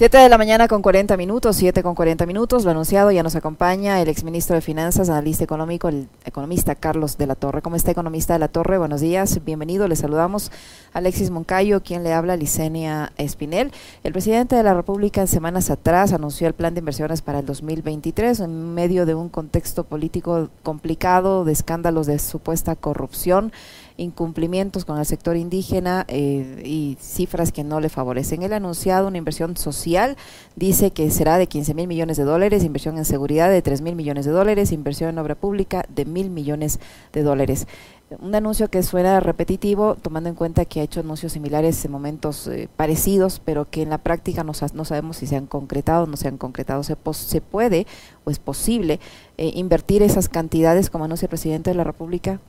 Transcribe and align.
7 0.00 0.16
de 0.16 0.30
la 0.30 0.38
mañana 0.38 0.66
con 0.66 0.80
40 0.80 1.14
minutos, 1.18 1.56
7 1.56 1.82
con 1.82 1.94
40 1.94 2.24
minutos, 2.24 2.64
lo 2.64 2.70
anunciado, 2.70 3.10
ya 3.10 3.22
nos 3.22 3.36
acompaña 3.36 4.00
el 4.00 4.08
exministro 4.08 4.54
de 4.54 4.62
Finanzas, 4.62 5.10
analista 5.10 5.44
económico, 5.44 5.90
el 5.90 6.08
economista 6.24 6.74
Carlos 6.74 7.18
de 7.18 7.26
la 7.26 7.34
Torre. 7.34 7.60
¿Cómo 7.60 7.76
está, 7.76 7.90
economista 7.90 8.32
de 8.32 8.38
la 8.38 8.48
Torre? 8.48 8.78
Buenos 8.78 9.02
días, 9.02 9.44
bienvenido, 9.44 9.86
le 9.88 9.96
saludamos 9.96 10.52
Alexis 10.94 11.28
Moncayo, 11.28 11.82
quien 11.82 12.02
le 12.02 12.14
habla, 12.14 12.36
Licenia 12.36 13.12
Espinel. 13.18 13.72
El 14.02 14.12
presidente 14.12 14.56
de 14.56 14.62
la 14.62 14.72
República 14.72 15.26
semanas 15.26 15.68
atrás 15.68 16.14
anunció 16.14 16.46
el 16.46 16.54
plan 16.54 16.72
de 16.72 16.78
inversiones 16.78 17.20
para 17.20 17.40
el 17.40 17.44
2023 17.44 18.40
en 18.40 18.72
medio 18.72 19.04
de 19.04 19.14
un 19.14 19.28
contexto 19.28 19.84
político 19.84 20.48
complicado, 20.62 21.44
de 21.44 21.52
escándalos 21.52 22.06
de 22.06 22.18
supuesta 22.20 22.74
corrupción 22.74 23.52
incumplimientos 24.00 24.84
con 24.84 24.98
el 24.98 25.06
sector 25.06 25.36
indígena 25.36 26.04
eh, 26.08 26.62
y 26.64 26.96
cifras 27.00 27.52
que 27.52 27.64
no 27.64 27.80
le 27.80 27.88
favorecen. 27.88 28.42
Él 28.42 28.52
ha 28.52 28.56
anunciado 28.56 29.08
una 29.08 29.18
inversión 29.18 29.56
social, 29.56 30.16
dice 30.56 30.90
que 30.90 31.10
será 31.10 31.38
de 31.38 31.46
15 31.46 31.74
mil 31.74 31.86
millones 31.86 32.16
de 32.16 32.24
dólares, 32.24 32.64
inversión 32.64 32.96
en 32.98 33.04
seguridad 33.04 33.50
de 33.50 33.62
3 33.62 33.82
mil 33.82 33.94
millones 33.94 34.24
de 34.24 34.32
dólares, 34.32 34.72
inversión 34.72 35.10
en 35.10 35.18
obra 35.18 35.34
pública 35.34 35.84
de 35.88 36.04
mil 36.04 36.30
millones 36.30 36.80
de 37.12 37.22
dólares. 37.22 37.66
Un 38.18 38.34
anuncio 38.34 38.68
que 38.68 38.82
suena 38.82 39.20
repetitivo, 39.20 39.94
tomando 39.94 40.28
en 40.28 40.34
cuenta 40.34 40.64
que 40.64 40.80
ha 40.80 40.82
hecho 40.82 40.98
anuncios 40.98 41.32
similares 41.32 41.84
en 41.84 41.92
momentos 41.92 42.48
eh, 42.48 42.68
parecidos, 42.76 43.40
pero 43.44 43.70
que 43.70 43.82
en 43.82 43.90
la 43.90 43.98
práctica 43.98 44.42
no, 44.42 44.52
no, 44.74 44.84
sabemos 44.84 45.18
si 45.18 45.28
se 45.28 45.36
han 45.36 45.46
concretado 45.46 46.04
o 46.04 46.06
no 46.08 46.16
se 46.16 46.26
han 46.26 46.36
concretado. 46.36 46.82
¿Se, 46.82 46.96
se 47.12 47.40
puede 47.40 47.86
o 48.24 48.30
es 48.30 48.40
posible 48.40 48.98
eh, 49.36 49.52
invertir 49.54 50.02
esas 50.02 50.28
cantidades 50.28 50.90
como 50.90 51.04
anuncia 51.04 51.26
el 51.26 51.30
presidente 51.30 51.70
de 51.70 51.76
la 51.76 51.84
República? 51.84 52.40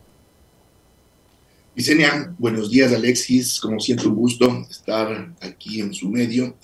Vicenia, 1.74 2.36
buenos 2.38 2.70
días 2.70 2.92
Alexis, 2.92 3.58
como 3.62 3.80
siempre 3.80 4.08
un 4.08 4.16
gusto 4.16 4.68
estar 4.70 5.34
aquí 5.40 5.80
en 5.80 5.94
su 5.94 6.10
medio. 6.10 6.58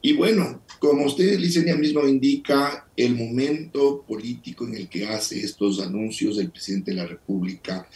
Y 0.00 0.12
bueno, 0.12 0.62
como 0.78 1.06
usted, 1.06 1.40
Licenia, 1.40 1.74
mismo 1.74 2.06
indica, 2.06 2.88
el 2.96 3.16
momento 3.16 4.04
político 4.06 4.64
en 4.64 4.76
el 4.76 4.88
que 4.88 5.06
hace 5.06 5.40
estos 5.40 5.80
anuncios 5.80 6.38
el 6.38 6.52
presidente 6.52 6.92
de 6.92 6.98
la 6.98 7.06
República, 7.06 7.88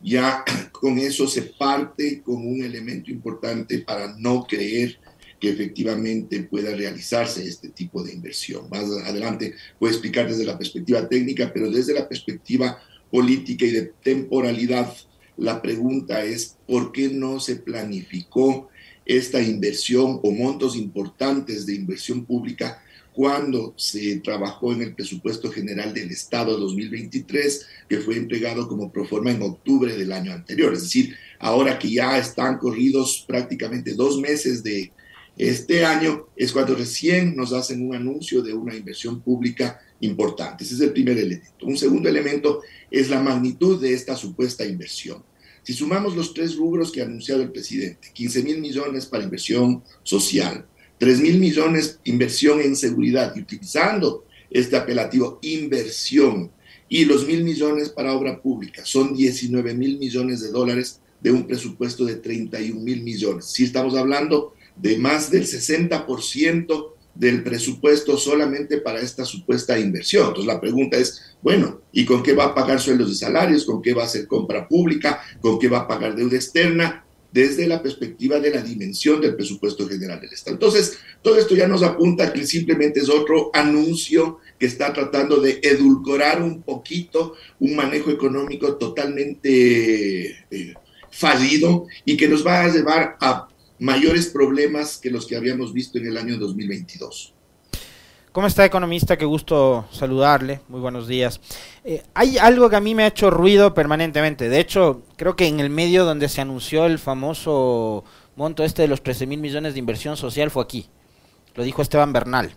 ya 0.00 0.44
con 0.70 0.98
eso 0.98 1.26
se 1.26 1.42
parte 1.42 2.22
con 2.22 2.46
un 2.46 2.62
elemento 2.62 3.10
importante 3.10 3.80
para 3.80 4.14
no 4.16 4.44
creer 4.44 4.96
que 5.40 5.50
efectivamente 5.50 6.44
pueda 6.44 6.76
realizarse 6.76 7.44
este 7.44 7.70
tipo 7.70 8.04
de 8.04 8.12
inversión. 8.12 8.70
Más 8.70 8.84
adelante 9.04 9.54
a 9.80 9.86
explicar 9.86 10.28
desde 10.28 10.44
la 10.44 10.56
perspectiva 10.56 11.08
técnica, 11.08 11.50
pero 11.52 11.68
desde 11.68 11.92
la 11.92 12.08
perspectiva 12.08 12.78
política 13.10 13.66
y 13.66 13.72
de 13.72 13.92
temporalidad 14.00 14.94
la 15.36 15.62
pregunta 15.62 16.24
es, 16.24 16.56
¿por 16.66 16.92
qué 16.92 17.08
no 17.08 17.40
se 17.40 17.56
planificó 17.56 18.68
esta 19.06 19.42
inversión 19.42 20.20
o 20.22 20.30
montos 20.30 20.76
importantes 20.76 21.66
de 21.66 21.74
inversión 21.74 22.24
pública 22.24 22.80
cuando 23.12 23.74
se 23.76 24.16
trabajó 24.16 24.72
en 24.72 24.82
el 24.82 24.94
presupuesto 24.94 25.50
general 25.50 25.94
del 25.94 26.10
Estado 26.10 26.58
2023, 26.58 27.66
que 27.88 27.98
fue 27.98 28.16
entregado 28.16 28.66
como 28.66 28.90
proforma 28.90 29.30
en 29.30 29.42
octubre 29.42 29.96
del 29.96 30.12
año 30.12 30.32
anterior. 30.32 30.72
Es 30.74 30.82
decir, 30.82 31.14
ahora 31.38 31.78
que 31.78 31.92
ya 31.92 32.18
están 32.18 32.58
corridos 32.58 33.24
prácticamente 33.28 33.94
dos 33.94 34.18
meses 34.20 34.64
de 34.64 34.90
este 35.36 35.84
año, 35.84 36.28
es 36.36 36.52
cuando 36.52 36.74
recién 36.74 37.34
nos 37.34 37.52
hacen 37.52 37.86
un 37.86 37.94
anuncio 37.94 38.42
de 38.42 38.54
una 38.54 38.74
inversión 38.76 39.20
pública 39.20 39.80
importante. 40.00 40.64
Ese 40.64 40.74
es 40.74 40.80
el 40.80 40.92
primer 40.92 41.18
elemento. 41.18 41.66
Un 41.66 41.76
segundo 41.76 42.08
elemento 42.08 42.62
es 42.90 43.10
la 43.10 43.20
magnitud 43.20 43.80
de 43.80 43.94
esta 43.94 44.16
supuesta 44.16 44.64
inversión. 44.64 45.22
Si 45.64 45.72
sumamos 45.72 46.14
los 46.14 46.34
tres 46.34 46.56
rubros 46.56 46.92
que 46.92 47.00
ha 47.00 47.04
anunciado 47.04 47.42
el 47.42 47.50
presidente, 47.50 48.10
15 48.12 48.42
mil 48.42 48.60
millones 48.60 49.06
para 49.06 49.24
inversión 49.24 49.82
social, 50.02 50.66
3 50.98 51.20
mil 51.20 51.38
millones 51.38 51.98
inversión 52.04 52.60
en 52.60 52.76
seguridad 52.76 53.32
y 53.34 53.40
utilizando 53.40 54.26
este 54.50 54.76
apelativo 54.76 55.38
inversión 55.42 56.52
y 56.88 57.06
los 57.06 57.26
mil 57.26 57.42
millones 57.42 57.88
para 57.88 58.14
obra 58.14 58.40
pública, 58.40 58.84
son 58.84 59.14
19 59.14 59.74
mil 59.74 59.98
millones 59.98 60.42
de 60.42 60.50
dólares 60.50 61.00
de 61.20 61.32
un 61.32 61.46
presupuesto 61.46 62.04
de 62.04 62.16
31 62.16 62.80
mil 62.80 63.02
millones. 63.02 63.46
Si 63.46 63.64
estamos 63.64 63.96
hablando 63.96 64.53
de 64.76 64.98
más 64.98 65.30
del 65.30 65.44
60% 65.44 66.94
del 67.14 67.44
presupuesto 67.44 68.18
solamente 68.18 68.78
para 68.78 69.00
esta 69.00 69.24
supuesta 69.24 69.78
inversión. 69.78 70.28
Entonces 70.28 70.52
la 70.52 70.60
pregunta 70.60 70.96
es, 70.96 71.36
bueno, 71.42 71.80
¿y 71.92 72.04
con 72.04 72.22
qué 72.22 72.34
va 72.34 72.46
a 72.46 72.54
pagar 72.54 72.80
sueldos 72.80 73.08
de 73.10 73.14
salarios? 73.14 73.64
¿Con 73.64 73.80
qué 73.80 73.94
va 73.94 74.02
a 74.02 74.06
hacer 74.06 74.26
compra 74.26 74.66
pública? 74.66 75.22
¿Con 75.40 75.58
qué 75.58 75.68
va 75.68 75.80
a 75.80 75.88
pagar 75.88 76.16
deuda 76.16 76.36
externa? 76.36 77.04
Desde 77.32 77.66
la 77.66 77.82
perspectiva 77.82 78.38
de 78.38 78.50
la 78.50 78.62
dimensión 78.62 79.20
del 79.20 79.34
presupuesto 79.34 79.88
general 79.88 80.20
del 80.20 80.32
Estado. 80.32 80.54
Entonces, 80.54 80.98
todo 81.20 81.36
esto 81.36 81.56
ya 81.56 81.66
nos 81.66 81.82
apunta 81.82 82.32
que 82.32 82.46
simplemente 82.46 83.00
es 83.00 83.08
otro 83.08 83.50
anuncio 83.52 84.38
que 84.58 84.66
está 84.66 84.92
tratando 84.92 85.40
de 85.40 85.58
edulcorar 85.62 86.40
un 86.40 86.62
poquito 86.62 87.34
un 87.58 87.74
manejo 87.74 88.10
económico 88.10 88.76
totalmente 88.76 90.46
eh, 90.48 90.74
fallido 91.10 91.86
y 92.04 92.16
que 92.16 92.28
nos 92.28 92.46
va 92.46 92.64
a 92.64 92.68
llevar 92.68 93.16
a 93.20 93.48
mayores 93.84 94.26
problemas 94.28 94.96
que 94.96 95.10
los 95.10 95.26
que 95.26 95.36
habíamos 95.36 95.72
visto 95.74 95.98
en 95.98 96.06
el 96.06 96.16
año 96.16 96.38
2022. 96.38 97.34
¿Cómo 98.32 98.46
está, 98.46 98.64
economista? 98.64 99.16
Qué 99.16 99.26
gusto 99.26 99.86
saludarle. 99.92 100.60
Muy 100.68 100.80
buenos 100.80 101.06
días. 101.06 101.40
Eh, 101.84 102.02
hay 102.14 102.38
algo 102.38 102.68
que 102.68 102.76
a 102.76 102.80
mí 102.80 102.94
me 102.94 103.04
ha 103.04 103.08
hecho 103.08 103.30
ruido 103.30 103.74
permanentemente. 103.74 104.48
De 104.48 104.58
hecho, 104.58 105.02
creo 105.16 105.36
que 105.36 105.46
en 105.46 105.60
el 105.60 105.70
medio 105.70 106.04
donde 106.04 106.28
se 106.28 106.40
anunció 106.40 106.86
el 106.86 106.98
famoso 106.98 108.04
monto 108.36 108.64
este 108.64 108.82
de 108.82 108.88
los 108.88 109.02
13 109.02 109.26
mil 109.26 109.38
millones 109.38 109.74
de 109.74 109.78
inversión 109.78 110.16
social 110.16 110.50
fue 110.50 110.64
aquí. 110.64 110.88
Lo 111.54 111.62
dijo 111.62 111.82
Esteban 111.82 112.12
Bernal. 112.12 112.56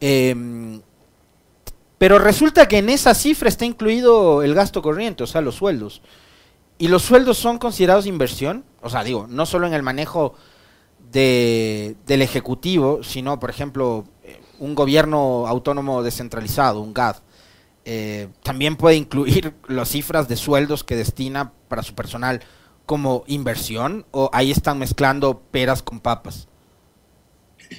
Em, 0.00 0.80
pero 1.98 2.18
resulta 2.18 2.66
que 2.66 2.78
en 2.78 2.88
esa 2.88 3.14
cifra 3.14 3.48
está 3.48 3.64
incluido 3.64 4.42
el 4.42 4.54
gasto 4.54 4.82
corriente, 4.82 5.22
o 5.22 5.26
sea, 5.26 5.42
los 5.42 5.54
sueldos. 5.54 6.02
¿Y 6.78 6.88
los 6.88 7.02
sueldos 7.02 7.38
son 7.38 7.58
considerados 7.58 8.06
inversión? 8.06 8.64
O 8.82 8.90
sea, 8.90 9.02
digo, 9.02 9.26
no 9.28 9.46
solo 9.46 9.66
en 9.66 9.72
el 9.72 9.82
manejo 9.82 10.34
de, 11.10 11.96
del 12.06 12.22
Ejecutivo, 12.22 13.02
sino, 13.02 13.40
por 13.40 13.50
ejemplo, 13.50 14.04
eh, 14.22 14.40
un 14.58 14.74
gobierno 14.74 15.46
autónomo 15.46 16.02
descentralizado, 16.02 16.80
un 16.80 16.92
GAD, 16.92 17.16
eh, 17.84 18.28
también 18.42 18.76
puede 18.76 18.96
incluir 18.96 19.54
las 19.68 19.90
cifras 19.90 20.28
de 20.28 20.36
sueldos 20.36 20.84
que 20.84 20.96
destina 20.96 21.52
para 21.68 21.82
su 21.82 21.94
personal 21.94 22.42
como 22.84 23.24
inversión 23.26 24.06
o 24.12 24.30
ahí 24.32 24.50
están 24.50 24.78
mezclando 24.78 25.42
peras 25.50 25.82
con 25.82 26.00
papas? 26.00 26.48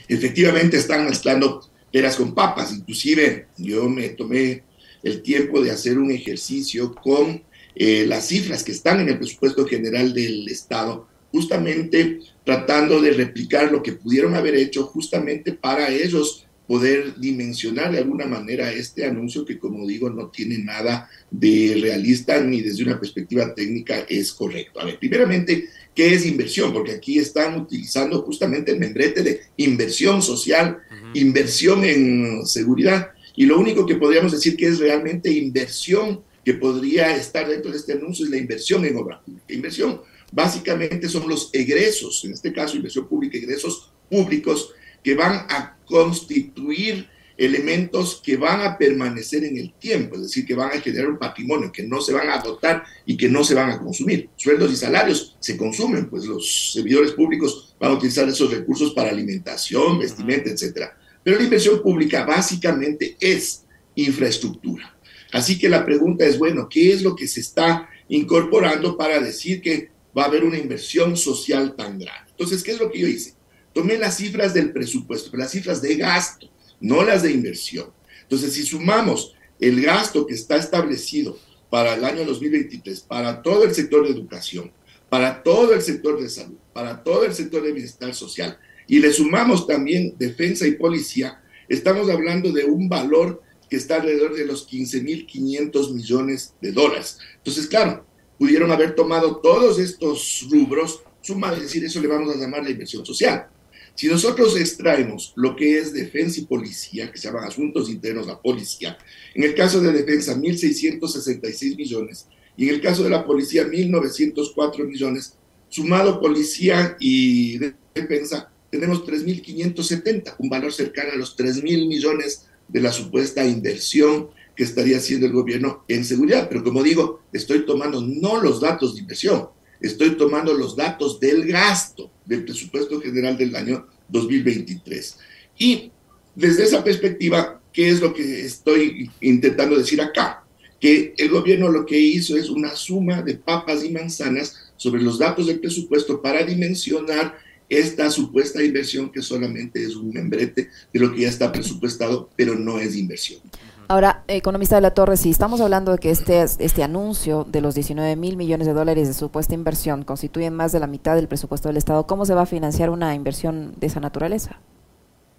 Efectivamente 0.08 0.78
están 0.78 1.06
mezclando 1.06 1.62
peras 1.92 2.18
con 2.18 2.36
papas. 2.36 2.74
Inclusive 2.74 3.48
yo 3.58 3.88
me 3.90 4.10
tomé 4.10 4.64
el 5.04 5.22
tiempo 5.22 5.62
de 5.62 5.72
hacer 5.72 5.98
un 5.98 6.12
ejercicio 6.12 6.94
con 6.94 7.44
eh, 7.80 8.06
las 8.08 8.28
cifras 8.28 8.64
que 8.64 8.72
están 8.72 9.00
en 9.00 9.10
el 9.10 9.20
presupuesto 9.20 9.64
general 9.68 10.12
del 10.12 10.48
Estado, 10.50 11.08
justamente 11.32 12.22
tratando 12.44 13.00
de 13.00 13.12
replicar 13.12 13.72
lo 13.72 13.84
que 13.84 13.92
pudieron 13.92 14.34
haber 14.34 14.56
hecho 14.56 14.84
justamente 14.88 15.54
para 15.54 15.90
ellos 15.90 16.48
poder 16.68 17.16
dimensionar 17.20 17.92
de 17.92 18.00
alguna 18.00 18.26
manera 18.26 18.72
este 18.74 19.06
anuncio 19.06 19.46
que, 19.46 19.60
como 19.60 19.86
digo, 19.86 20.10
no 20.10 20.30
tiene 20.30 20.58
nada 20.58 21.08
de 21.30 21.78
realista 21.80 22.42
ni 22.42 22.62
desde 22.62 22.84
una 22.84 23.00
perspectiva 23.00 23.54
técnica 23.54 24.06
es 24.10 24.34
correcto. 24.34 24.80
A 24.80 24.86
ver, 24.86 24.98
primeramente, 24.98 25.70
¿qué 25.94 26.16
es 26.16 26.26
inversión? 26.26 26.74
Porque 26.74 26.94
aquí 26.94 27.20
están 27.20 27.62
utilizando 27.62 28.24
justamente 28.24 28.72
el 28.72 28.80
membrete 28.80 29.22
de 29.22 29.42
inversión 29.58 30.22
social, 30.22 30.80
inversión 31.14 31.86
en 31.86 32.46
seguridad, 32.46 33.12
y 33.36 33.46
lo 33.46 33.60
único 33.60 33.86
que 33.86 33.96
podríamos 33.96 34.32
decir 34.32 34.58
que 34.58 34.66
es 34.66 34.80
realmente 34.80 35.32
inversión 35.32 36.22
que 36.48 36.54
podría 36.54 37.14
estar 37.14 37.46
dentro 37.46 37.70
de 37.72 37.78
este 37.78 37.92
anuncio 37.92 38.24
es 38.24 38.32
la 38.32 38.38
inversión 38.38 38.86
en 38.86 38.96
obra 38.96 39.22
pública. 39.22 39.54
Inversión 39.54 40.00
básicamente 40.32 41.10
son 41.10 41.28
los 41.28 41.50
egresos, 41.52 42.24
en 42.24 42.32
este 42.32 42.54
caso 42.54 42.78
inversión 42.78 43.06
pública, 43.06 43.38
egresos 43.38 43.92
públicos 44.10 44.74
que 45.04 45.14
van 45.14 45.46
a 45.50 45.78
constituir 45.86 47.10
elementos 47.36 48.22
que 48.24 48.38
van 48.38 48.62
a 48.62 48.78
permanecer 48.78 49.44
en 49.44 49.58
el 49.58 49.74
tiempo, 49.74 50.16
es 50.16 50.22
decir, 50.22 50.46
que 50.46 50.56
van 50.56 50.72
a 50.72 50.80
generar 50.80 51.10
un 51.10 51.20
patrimonio, 51.20 51.70
que 51.70 51.84
no 51.84 52.00
se 52.00 52.14
van 52.14 52.30
a 52.30 52.36
agotar 52.36 52.86
y 53.06 53.18
que 53.18 53.28
no 53.28 53.44
se 53.44 53.54
van 53.54 53.70
a 53.72 53.80
consumir. 53.80 54.30
Sueldos 54.38 54.72
y 54.72 54.78
salarios 54.78 55.36
se 55.42 55.58
consumen, 55.58 56.10
pues 56.10 56.24
los 56.28 56.72
servidores 56.72 57.12
públicos 57.12 57.76
van 57.78 57.92
a 57.92 57.96
utilizar 57.96 58.26
esos 58.30 58.50
recursos 58.50 58.94
para 58.94 59.10
alimentación, 59.10 60.00
vestimenta, 60.00 60.50
etc. 60.50 60.92
Pero 61.22 61.40
la 61.40 61.44
inversión 61.44 61.82
pública 61.82 62.26
básicamente 62.26 63.18
es 63.20 63.66
infraestructura. 63.96 64.97
Así 65.32 65.60
que 65.60 65.70
la 65.70 65.86
pregunta 65.86 66.26
es, 66.26 66.38
bueno, 66.38 66.68
¿qué 66.70 66.94
es 66.94 67.02
lo 67.02 67.16
que 67.16 67.28
se 67.28 67.42
está 67.42 67.90
incorporando 68.10 68.98
para 68.98 69.20
decir 69.20 69.62
que 69.62 69.90
va 70.18 70.24
a 70.24 70.28
haber 70.28 70.44
una 70.44 70.58
inversión 70.58 71.18
social 71.18 71.76
tan 71.76 72.00
grande? 72.00 72.32
Entonces, 72.32 72.64
¿qué 72.64 72.72
es 72.72 72.80
lo 72.80 72.92
que 72.92 73.00
yo 73.00 73.08
hice? 73.08 73.34
Tomé 73.74 73.98
las 73.98 74.18
cifras 74.18 74.54
del 74.54 74.72
presupuesto, 74.72 75.36
las 75.38 75.52
cifras 75.52 75.82
de 75.82 75.96
gasto, 75.96 76.50
no 76.80 77.04
las 77.04 77.24
de 77.24 77.32
inversión. 77.32 77.92
Entonces, 78.24 78.54
si 78.54 78.64
sumamos 78.64 79.36
el 79.60 79.82
gasto 79.82 80.26
que 80.26 80.34
está 80.34 80.58
establecido 80.58 81.38
para 81.70 81.96
el 81.96 82.06
año 82.06 82.26
2023, 82.26 83.02
para 83.02 83.42
todo 83.42 83.64
el 83.64 83.74
sector 83.74 84.06
de 84.06 84.14
educación, 84.14 84.72
para 85.10 85.44
todo 85.44 85.74
el 85.74 85.82
sector 85.82 86.22
de 86.22 86.30
salud, 86.30 86.58
para 86.74 87.04
todo 87.04 87.26
el 87.26 87.34
sector 87.34 87.64
de 87.64 87.72
bienestar 87.72 88.14
social, 88.14 88.58
y 88.88 89.00
le 89.00 89.12
sumamos 89.12 89.68
también 89.68 90.16
defensa 90.18 90.66
y 90.68 90.72
policía, 90.72 91.42
estamos 91.68 92.10
hablando 92.10 92.52
de 92.52 92.66
un 92.66 92.88
valor 92.88 93.42
que 93.70 93.78
está 93.78 93.96
alrededor 93.96 94.36
de 94.36 94.46
los 94.46 94.70
15.500 94.70 95.94
millones 95.94 96.54
de 96.62 96.72
dólares. 96.72 97.20
Entonces, 97.38 97.68
claro, 97.68 98.06
pudieron 98.38 98.72
haber 98.72 98.96
tomado 98.96 99.38
todos 99.38 99.80
estos 99.80 100.48
rubros, 100.50 101.02
suma, 101.22 101.54
es 101.54 101.62
decir, 101.62 101.84
eso 101.84 102.00
le 102.02 102.08
vamos 102.08 102.36
a 102.36 102.40
llamar 102.40 102.64
la 102.64 102.70
inversión 102.70 103.06
social. 103.06 103.48
Si 103.96 104.08
nosotros 104.08 104.56
extraemos 104.60 105.34
lo 105.36 105.56
que 105.56 105.80
es 105.80 105.92
defensa 105.92 106.40
y 106.40 106.46
policía, 106.46 107.12
que 107.12 107.18
se 107.18 107.28
llaman 107.28 107.46
asuntos 107.46 107.90
internos, 107.90 108.28
la 108.28 108.40
policía, 108.40 108.98
en 109.34 109.44
el 109.44 109.56
caso 109.56 109.82
de 109.82 109.92
defensa 109.92 110.36
1.666 110.36 111.76
millones 111.76 112.28
y 112.56 112.70
en 112.70 112.76
el 112.76 112.82
caso 112.82 113.04
de 113.04 113.10
la 113.10 113.26
policía 113.26 113.66
1.904 113.66 114.88
millones, 114.88 115.34
sumado 115.70 116.22
policía 116.22 116.96
y 117.00 117.58
defensa, 117.96 118.52
tenemos 118.70 119.04
3.570, 119.06 120.36
un 120.38 120.50
valor 120.50 120.72
cercano 120.72 121.14
a 121.14 121.16
los 121.16 121.36
3.000 121.36 121.88
millones 121.88 122.47
de 122.68 122.82
la 122.82 122.92
supuesta 122.92 123.46
inversión 123.46 124.30
que 124.56 124.64
estaría 124.64 124.98
haciendo 124.98 125.28
el 125.28 125.34
gobierno 125.34 125.84
en 125.88 126.04
seguridad. 126.04 126.48
Pero 126.50 126.64
como 126.64 126.84
digo, 126.84 127.22
estoy 127.32 127.66
tomando 127.66 128.02
no 128.02 128.42
los 128.42 128.60
datos 128.60 128.96
de 128.96 129.02
inversión, 129.02 129.50
estoy 129.80 130.18
tomando 130.18 130.54
los 130.54 130.76
datos 130.76 131.20
del 131.20 131.46
gasto 131.46 132.12
del 132.26 132.44
presupuesto 132.44 133.00
general 133.00 133.38
del 133.38 133.56
año 133.56 133.88
2023. 134.10 135.18
Y 135.60 135.92
desde 136.36 136.64
esa 136.64 136.84
perspectiva, 136.84 137.62
¿qué 137.72 137.90
es 137.90 138.02
lo 138.02 138.14
que 138.14 138.46
estoy 138.46 139.10
intentando 139.22 139.78
decir 139.78 140.02
acá? 140.02 140.44
Que 140.80 141.14
el 141.18 141.30
gobierno 141.30 141.70
lo 141.70 141.86
que 141.86 142.00
hizo 142.00 142.36
es 142.36 142.50
una 142.50 142.76
suma 142.76 143.22
de 143.22 143.36
papas 143.36 143.84
y 143.84 143.90
manzanas 143.90 144.56
sobre 144.76 145.02
los 145.02 145.18
datos 145.18 145.48
del 145.48 145.60
presupuesto 145.60 146.22
para 146.22 146.44
dimensionar 146.44 147.38
esta 147.70 148.10
supuesta 148.10 148.64
inversión 148.64 149.12
que 149.12 149.22
solamente 149.22 149.84
es 149.84 149.96
un 149.96 150.10
membrete 150.10 150.70
de 150.94 151.00
lo 151.00 151.14
que 151.14 151.22
ya 151.22 151.30
está 151.30 151.52
presupuestado, 151.52 152.30
pero 152.36 152.56
no 152.56 152.80
es 152.80 152.96
inversión. 152.96 153.42
Ahora, 153.90 154.26
economista 154.28 154.76
de 154.76 154.82
la 154.82 154.94
Torre, 154.94 155.16
si 155.16 155.30
estamos 155.30 155.62
hablando 155.62 155.94
de 155.94 155.98
que 155.98 156.10
este, 156.10 156.42
este 156.42 156.84
anuncio 156.84 157.46
de 157.50 157.62
los 157.62 157.74
19 157.74 158.18
mil 158.18 158.36
millones 158.36 158.68
de 158.68 158.74
dólares 158.74 159.08
de 159.08 159.14
supuesta 159.14 159.54
inversión 159.54 160.04
constituye 160.04 160.52
más 160.52 160.74
de 160.74 160.82
la 160.82 160.88
mitad 160.88 161.16
del 161.16 161.30
presupuesto 161.30 161.70
del 161.70 161.78
Estado, 161.78 162.06
¿cómo 162.06 162.26
se 162.26 162.34
va 162.34 162.42
a 162.42 162.46
financiar 162.46 162.90
una 162.90 163.16
inversión 163.16 163.74
de 163.78 163.88
esa 163.88 164.02
naturaleza? 164.02 164.60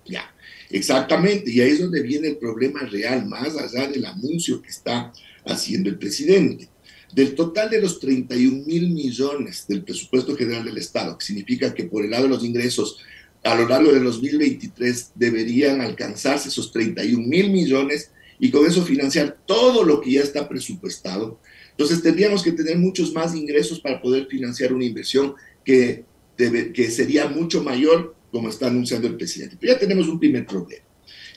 Ya, 0.06 0.34
exactamente, 0.70 1.50
y 1.50 1.60
ahí 1.60 1.72
es 1.72 1.80
donde 1.80 2.00
viene 2.02 2.28
el 2.28 2.36
problema 2.38 2.80
real, 2.80 3.26
más 3.26 3.54
allá 3.54 3.86
del 3.86 4.06
anuncio 4.06 4.62
que 4.62 4.70
está 4.70 5.12
haciendo 5.44 5.90
el 5.90 5.98
presidente. 5.98 6.70
Del 7.12 7.34
total 7.34 7.70
de 7.70 7.80
los 7.80 8.00
31 8.00 8.64
mil 8.66 8.90
millones 8.90 9.64
del 9.66 9.82
presupuesto 9.82 10.36
general 10.36 10.64
del 10.64 10.78
Estado, 10.78 11.16
que 11.16 11.24
significa 11.24 11.72
que 11.74 11.84
por 11.84 12.04
el 12.04 12.10
lado 12.10 12.24
de 12.24 12.30
los 12.30 12.44
ingresos 12.44 12.98
a 13.44 13.54
lo 13.54 13.68
largo 13.68 13.92
de 13.92 14.00
2023 14.00 15.12
deberían 15.14 15.80
alcanzarse 15.80 16.48
esos 16.48 16.70
31 16.72 17.26
mil 17.26 17.50
millones 17.50 18.10
y 18.38 18.50
con 18.50 18.66
eso 18.66 18.84
financiar 18.84 19.38
todo 19.46 19.84
lo 19.84 20.00
que 20.00 20.12
ya 20.12 20.20
está 20.20 20.48
presupuestado. 20.48 21.40
Entonces 21.70 22.02
tendríamos 22.02 22.42
que 22.42 22.52
tener 22.52 22.76
muchos 22.78 23.12
más 23.12 23.34
ingresos 23.34 23.80
para 23.80 24.00
poder 24.00 24.26
financiar 24.26 24.72
una 24.72 24.84
inversión 24.84 25.34
que, 25.64 26.04
que 26.36 26.90
sería 26.90 27.28
mucho 27.28 27.62
mayor 27.62 28.14
como 28.30 28.48
está 28.48 28.66
anunciando 28.66 29.08
el 29.08 29.16
presidente. 29.16 29.56
Pero 29.58 29.72
ya 29.72 29.78
tenemos 29.78 30.08
un 30.08 30.18
primer 30.18 30.46
problema. 30.46 30.84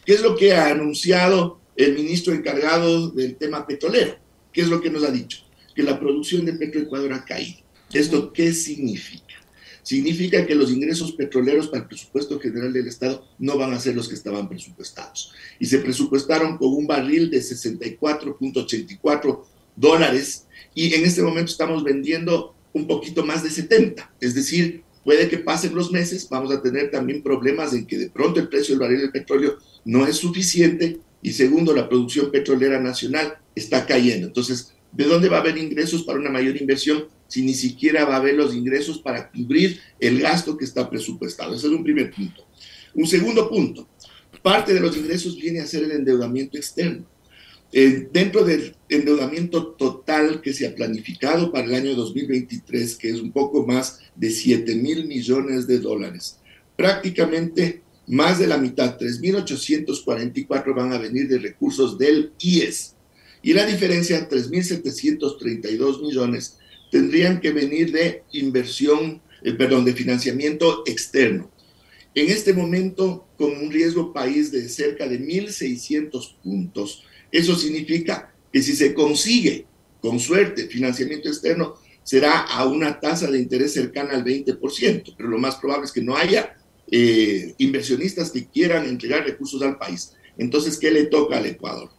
¿Qué 0.06 0.14
es 0.14 0.22
lo 0.22 0.36
que 0.36 0.54
ha 0.54 0.70
anunciado 0.70 1.60
el 1.76 1.94
ministro 1.94 2.34
encargado 2.34 3.10
del 3.12 3.36
tema 3.36 3.66
petrolero? 3.66 4.18
¿Qué 4.52 4.62
es 4.62 4.68
lo 4.68 4.82
que 4.82 4.90
nos 4.90 5.04
ha 5.04 5.12
dicho? 5.12 5.44
Que 5.76 5.84
la 5.84 6.00
producción 6.00 6.46
de 6.46 6.54
Petroecuador 6.54 7.12
ha 7.14 7.26
caído. 7.26 7.60
¿Esto 7.94 8.32
qué 8.32 8.54
significa? 8.54 9.26
Significa 9.84 10.46
que 10.46 10.56
los 10.56 10.72
ingresos 10.72 11.12
petroleros 11.14 11.68
para 11.68 11.84
el 11.84 11.88
presupuesto 11.88 12.40
general 12.40 12.72
del 12.72 12.88
Estado 12.88 13.28
no 13.40 13.58
van 13.58 13.74
a 13.74 13.80
ser 13.80 13.96
los 13.96 14.08
que 14.08 14.16
estaban 14.16 14.48
presupuestados. 14.48 15.34
Y 15.60 15.66
se 15.66 15.80
presupuestaron 15.80 16.58
con 16.58 16.74
un 16.74 16.86
barril 16.86 17.32
de 17.32 17.40
64.84 17.40 19.44
dólares 19.76 20.46
y 20.76 20.94
en 20.94 21.04
este 21.04 21.22
momento 21.22 21.52
estamos 21.52 21.84
vendiendo 21.84 22.56
un 22.74 22.88
poquito 22.88 23.26
más 23.26 23.44
de 23.44 23.50
70. 23.50 24.14
Es 24.22 24.36
decir, 24.36 24.84
puede 25.04 25.28
que 25.28 25.40
pasen 25.40 25.76
los 25.76 25.92
meses, 25.92 26.30
vamos 26.30 26.54
a 26.54 26.62
tener 26.62 26.92
también 26.92 27.24
problemas 27.24 27.74
en 27.74 27.86
que 27.86 27.98
de 27.98 28.10
pronto 28.10 28.40
el 28.40 28.48
precio 28.50 28.76
del 28.76 28.82
barril 28.82 29.02
de 29.02 29.10
petróleo 29.10 29.58
no 29.84 30.06
es 30.06 30.18
suficiente 30.18 31.00
y 31.24 31.34
segundo, 31.34 31.76
la 31.76 31.88
producción 31.88 32.32
petrolera 32.32 32.80
nacional 32.80 33.38
está 33.56 33.86
cayendo. 33.86 34.28
Entonces, 34.28 34.74
¿De 34.92 35.06
dónde 35.06 35.30
va 35.30 35.38
a 35.38 35.40
haber 35.42 35.58
ingresos 35.58 36.04
para 36.04 36.20
una 36.20 36.30
mayor 36.30 36.58
inversión 36.58 37.06
si 37.28 37.44
ni 37.44 37.54
siquiera 37.54 38.06
va 38.06 38.16
a 38.16 38.18
haber 38.18 38.36
los 38.36 38.54
ingresos 38.54 39.00
para 39.00 39.32
cubrir 39.32 39.80
el 40.00 40.20
gasto 40.20 40.58
que 40.58 40.66
está 40.66 40.90
presupuestado? 40.90 41.56
Ese 41.56 41.68
es 41.68 41.74
un 41.74 41.84
primer 41.84 42.12
punto. 42.12 42.46
Un 42.94 43.08
segundo 43.08 43.50
punto, 43.50 43.88
parte 44.42 44.74
de 44.74 44.80
los 44.80 44.98
ingresos 44.98 45.38
viene 45.38 45.62
a 45.62 45.68
ser 45.68 45.84
el 45.84 45.92
endeudamiento 45.92 46.58
externo. 46.58 47.06
Eh, 47.74 48.10
dentro 48.12 48.44
del 48.44 48.76
endeudamiento 48.90 49.68
total 49.68 50.42
que 50.42 50.54
se 50.54 50.68
ha 50.68 50.76
planificado 50.76 51.54
para 51.54 51.66
el 51.68 51.74
año 51.74 51.96
2023, 51.96 52.98
que 52.98 53.10
es 53.10 53.22
un 53.22 53.32
poco 53.32 53.66
más 53.66 54.00
de 54.14 54.30
7 54.30 54.76
mil 54.76 55.08
millones 55.08 55.68
de 55.68 55.80
dólares, 55.80 56.38
prácticamente 56.76 57.82
más 58.08 58.40
de 58.40 58.48
la 58.48 58.58
mitad, 58.58 58.98
3.844 59.00 60.76
van 60.76 60.92
a 60.92 60.98
venir 60.98 61.30
de 61.30 61.38
recursos 61.38 61.98
del 61.98 62.34
IES, 62.40 62.96
y 63.44 63.54
la 63.54 63.66
diferencia, 63.66 64.30
3.732 64.30 66.02
millones, 66.02 66.58
tendrían 66.92 67.40
que 67.40 67.52
venir 67.52 67.92
de 67.92 68.24
inversión, 68.34 69.22
eh, 69.44 69.54
perdón, 69.54 69.86
de 69.86 69.94
financiamiento 69.94 70.84
externo. 70.86 71.50
En 72.14 72.30
este 72.30 72.54
momento, 72.54 73.28
con 73.38 73.52
un 73.52 73.72
riesgo 73.72 74.12
país 74.14 74.52
de 74.52 74.68
cerca 74.68 75.08
de 75.08 75.20
1.600 75.20 76.36
puntos, 76.44 77.04
eso 77.32 77.56
significa 77.56 78.34
que 78.52 78.62
si 78.62 78.76
se 78.76 78.94
consigue, 78.94 79.66
con 80.02 80.20
suerte, 80.20 80.68
financiamiento 80.68 81.30
externo, 81.30 81.76
será 82.04 82.42
a 82.42 82.66
una 82.66 83.00
tasa 83.00 83.30
de 83.32 83.40
interés 83.40 83.74
cercana 83.74 84.14
al 84.14 84.26
20%, 84.26 85.14
pero 85.16 85.30
lo 85.30 85.38
más 85.38 85.56
probable 85.56 85.86
es 85.86 85.92
que 85.92 86.02
no 86.02 86.18
haya 86.18 86.58
eh, 86.90 87.54
inversionistas 87.60 88.32
que 88.32 88.48
quieran 88.48 88.86
entregar 88.86 89.24
recursos 89.26 89.62
al 89.62 89.78
país. 89.78 90.14
Entonces, 90.38 90.78
¿qué 90.78 90.92
le 90.92 91.06
toca 91.06 91.38
al 91.38 91.46
Ecuador? 91.46 91.90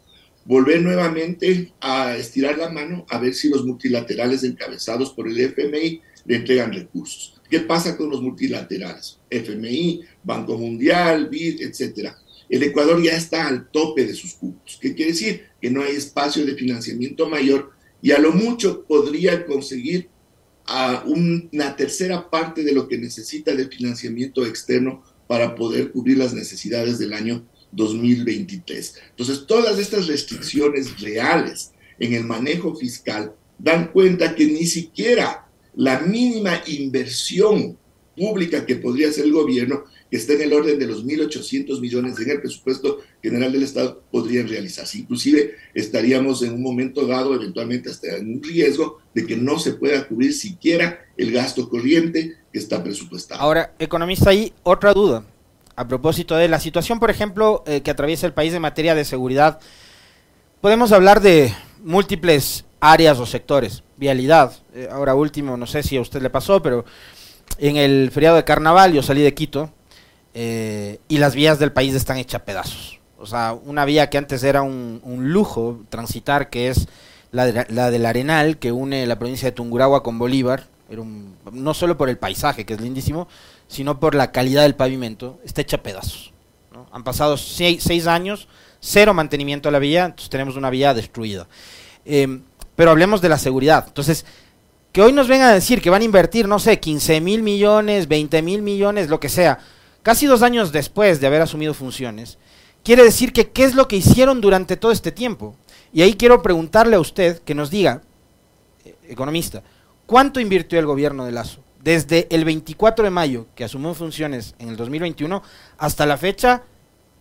Volver 0.45 0.83
nuevamente 0.83 1.73
a 1.81 2.17
estirar 2.17 2.59
la 2.59 2.71
mano 2.71 3.07
a 3.09 3.19
ver 3.19 3.35
si 3.35 3.49
los 3.49 3.65
multilaterales 3.65 4.43
encabezados 4.45 5.11
por 5.11 5.29
el 5.29 5.39
FMI 5.39 6.01
le 6.25 6.37
entregan 6.37 6.73
recursos. 6.73 7.41
¿Qué 7.49 7.61
pasa 7.61 7.97
con 7.97 8.11
los 8.11 8.23
multilaterales? 8.23 9.19
FMI, 9.29 10.03
Banco 10.23 10.57
Mundial, 10.57 11.29
BID, 11.29 11.63
etcétera. 11.63 12.19
El 12.49 12.63
Ecuador 12.63 13.03
ya 13.03 13.17
está 13.17 13.47
al 13.47 13.71
tope 13.71 14.05
de 14.07 14.15
sus 14.15 14.35
cupos. 14.35 14.79
¿Qué 14.81 14.95
quiere 14.95 15.13
decir? 15.13 15.43
Que 15.61 15.71
no 15.71 15.83
hay 15.83 15.97
espacio 15.97 16.45
de 16.45 16.55
financiamiento 16.55 17.29
mayor 17.29 17.73
y 18.01 18.11
a 18.11 18.19
lo 18.19 18.33
mucho 18.33 18.85
podría 18.85 19.47
conseguir 19.47 20.09
una 21.07 21.77
tercera 21.77 22.31
parte 22.31 22.63
de 22.63 22.73
lo 22.73 22.89
que 22.89 22.99
necesita 22.99 23.55
de 23.55 23.69
financiamiento 23.69 24.47
externo 24.47 25.03
para 25.27 25.55
poder 25.55 25.93
cubrir 25.93 26.19
las 26.19 26.35
necesidades 26.35 26.99
del 26.99 27.13
año 27.13 27.47
2023. 27.73 28.95
Entonces, 29.11 29.47
todas 29.47 29.79
estas 29.79 30.07
restricciones 30.07 31.01
reales 31.01 31.73
en 31.99 32.15
el 32.15 32.25
manejo 32.25 32.75
fiscal 32.75 33.35
dan 33.59 33.91
cuenta 33.93 34.35
que 34.35 34.47
ni 34.47 34.67
siquiera 34.67 35.47
la 35.75 36.01
mínima 36.01 36.63
inversión 36.67 37.79
pública 38.17 38.67
que 38.67 38.77
podría 38.77 39.09
hacer 39.09 39.25
el 39.25 39.33
gobierno, 39.33 39.85
que 40.11 40.19
está 40.19 40.35
en 40.35 40.43
el 40.43 40.53
orden 40.53 40.79
de 40.79 40.87
los 40.87 41.05
1.800 41.05 41.81
millones 41.81 42.19
en 42.21 42.31
el 42.31 42.41
presupuesto 42.41 42.99
general 43.23 43.53
del 43.53 43.63
Estado, 43.63 44.03
podrían 44.11 44.49
realizarse. 44.49 44.99
Inclusive 44.99 45.55
estaríamos 45.73 46.43
en 46.43 46.53
un 46.53 46.63
momento 46.63 47.07
dado, 47.07 47.35
eventualmente 47.35 47.89
hasta 47.89 48.17
en 48.17 48.35
un 48.35 48.43
riesgo 48.43 48.99
de 49.15 49.27
que 49.27 49.37
no 49.37 49.59
se 49.59 49.73
pueda 49.75 50.07
cubrir 50.07 50.35
siquiera 50.35 51.01
el 51.17 51.33
gasto 51.33 51.71
corriente 51.71 52.37
que 52.53 52.59
está 52.59 52.85
presupuestado. 52.85 53.41
Ahora, 53.41 53.75
economista, 53.79 54.29
hay 54.29 54.53
otra 54.63 54.93
duda 54.93 55.25
a 55.77 55.89
propósito 55.89 56.37
de 56.37 56.49
la 56.49 56.61
situación, 56.61 57.01
por 57.01 57.11
ejemplo, 57.11 57.63
eh, 57.67 57.81
que 57.81 57.91
atraviesa 57.91 58.27
el 58.27 58.33
país 58.33 58.53
en 58.55 58.63
materia 58.63 58.95
de 58.95 59.05
seguridad, 59.05 59.59
podemos 60.61 60.93
hablar 60.93 61.21
de 61.21 61.53
múltiples 61.83 62.65
áreas 62.81 63.19
o 63.19 63.27
sectores. 63.27 63.83
Vialidad, 63.97 64.53
eh, 64.75 64.89
ahora 64.91 65.15
último, 65.15 65.57
no 65.57 65.67
sé 65.67 65.83
si 65.83 65.97
a 65.97 66.01
usted 66.01 66.21
le 66.21 66.31
pasó, 66.31 66.63
pero 66.63 66.85
en 67.59 67.77
el 67.77 68.11
feriado 68.11 68.37
de 68.37 68.45
carnaval 68.45 68.93
yo 68.93 69.03
salí 69.03 69.23
de 69.23 69.35
Quito 69.35 69.71
eh, 70.35 70.99
y 71.09 71.19
las 71.19 71.35
vías 71.35 71.59
del 71.59 71.73
país 71.73 71.95
están 71.95 72.19
hechas 72.19 72.43
pedazos. 72.43 73.01
O 73.19 73.27
sea, 73.27 73.53
una 73.53 73.85
vía 73.85 74.11
que 74.11 74.19
antes 74.19 74.43
era 74.43 74.63
un, 74.63 75.01
lujo 75.05 75.81
transitar, 75.89 76.51
que 76.51 76.69
es 76.69 76.89
la, 77.31 77.67
la 77.69 77.91
del 77.91 78.05
Arenal, 78.05 78.59
que 78.59 78.73
une 78.73 79.07
la 79.07 79.19
provincia 79.19 79.47
de 79.49 79.53
Tungurahua 79.53 80.03
con 80.03 80.19
Bolívar, 80.19 80.65
no 80.97 81.75
solo 81.75 81.97
por 81.97 82.09
el 82.09 82.19
paisaje, 82.19 82.67
que 82.67 82.75
es 82.75 82.81
lindísimo, 82.81 83.29
sino 83.69 83.99
por 83.99 84.15
la 84.15 84.33
calidad 84.33 84.63
del 84.63 84.75
pavimento, 84.75 85.39
está 85.45 85.63
hecha 85.63 85.83
pedazos. 85.83 86.33
Han 86.91 87.05
pasado 87.05 87.37
seis, 87.37 88.07
años, 88.07 88.49
cero 88.81 89.15
mantenimiento 89.15 89.69
a 89.69 89.73
la 89.73 89.79
vía, 89.79 90.07
entonces 90.07 90.31
tenemos 90.31 90.57
una 90.57 90.71
vía 90.71 90.95
destruida. 90.95 91.47
Em, 92.05 92.43
pero 92.77 92.91
hablemos 92.91 93.21
de 93.21 93.29
la 93.29 93.39
seguridad. 93.39 93.85
Entonces, 93.87 94.25
que 94.93 95.03
hoy 95.03 95.13
nos 95.13 95.29
vengan 95.29 95.51
a 95.51 95.55
decir 95.55 95.81
que 95.81 95.91
van 95.91 96.03
a 96.03 96.07
invertir, 96.07 96.47
no 96.47 96.59
sé, 96.59 96.79
15 96.79 97.21
mil 97.21 97.43
millones, 97.43 98.09
20 98.09 98.43
mil 98.43 98.63
millones, 98.63 99.09
lo 99.09 99.21
que 99.21 99.29
sea, 99.29 99.59
casi 100.03 100.27
dos 100.27 100.43
años 100.43 100.73
después 100.73 101.21
de 101.21 101.27
haber 101.27 101.41
asumido 101.41 101.75
funciones, 101.75 102.39
quiere 102.85 103.03
decir 103.03 103.33
que 103.33 103.51
qué 103.51 103.65
es 103.65 103.75
lo 103.75 103.89
que 103.89 103.97
hicieron 103.97 104.41
durante 104.41 104.77
todo 104.77 104.93
este 104.93 105.13
tiempo. 105.13 105.57
Y 105.93 106.03
ahí 106.03 106.15
quiero 106.15 106.43
preguntarle 106.43 106.97
a 106.97 107.01
usted 107.01 107.41
que 107.41 107.55
nos 107.55 107.71
diga, 107.71 108.03
eh, 108.85 108.95
economista, 109.09 109.63
¿cuánto 110.13 110.41
invirtió 110.41 110.79
el 110.79 110.85
gobierno 110.85 111.25
de 111.25 111.33
Lazo? 111.33 111.65
Desde 111.83 112.27
el 112.31 112.45
24 112.45 113.03
de 113.03 113.11
mayo, 113.11 113.47
que 113.55 113.65
asumió 113.65 113.95
funciones 113.95 114.55
en 114.59 114.69
el 114.69 114.77
2021, 114.77 115.43
hasta 115.79 116.05
la 116.05 116.19
fecha, 116.19 116.65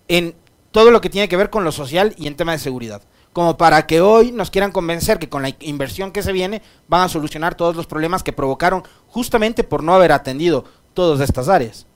en 0.09 0.35
todo 0.71 0.91
lo 0.91 0.99
que 0.99 1.09
tiene 1.09 1.29
que 1.29 1.37
ver 1.37 1.49
con 1.49 1.63
lo 1.63 1.71
social 1.71 2.13
y 2.17 2.27
en 2.27 2.35
tema 2.35 2.51
de 2.51 2.59
seguridad. 2.59 3.01
Como 3.31 3.55
para 3.55 3.87
que 3.87 4.01
hoy 4.01 4.33
nos 4.33 4.51
quieran 4.51 4.73
convencer 4.73 5.19
que 5.19 5.29
con 5.29 5.41
la 5.41 5.55
inversión 5.61 6.11
que 6.11 6.21
se 6.21 6.33
viene 6.33 6.61
van 6.89 7.03
a 7.03 7.07
solucionar 7.07 7.55
todos 7.55 7.77
los 7.77 7.87
problemas 7.87 8.23
que 8.23 8.33
provocaron 8.33 8.83
justamente 9.07 9.63
por 9.63 9.83
no 9.83 9.95
haber 9.95 10.11
atendido 10.11 10.65
todas 10.93 11.21
estas 11.21 11.47
áreas. 11.47 11.87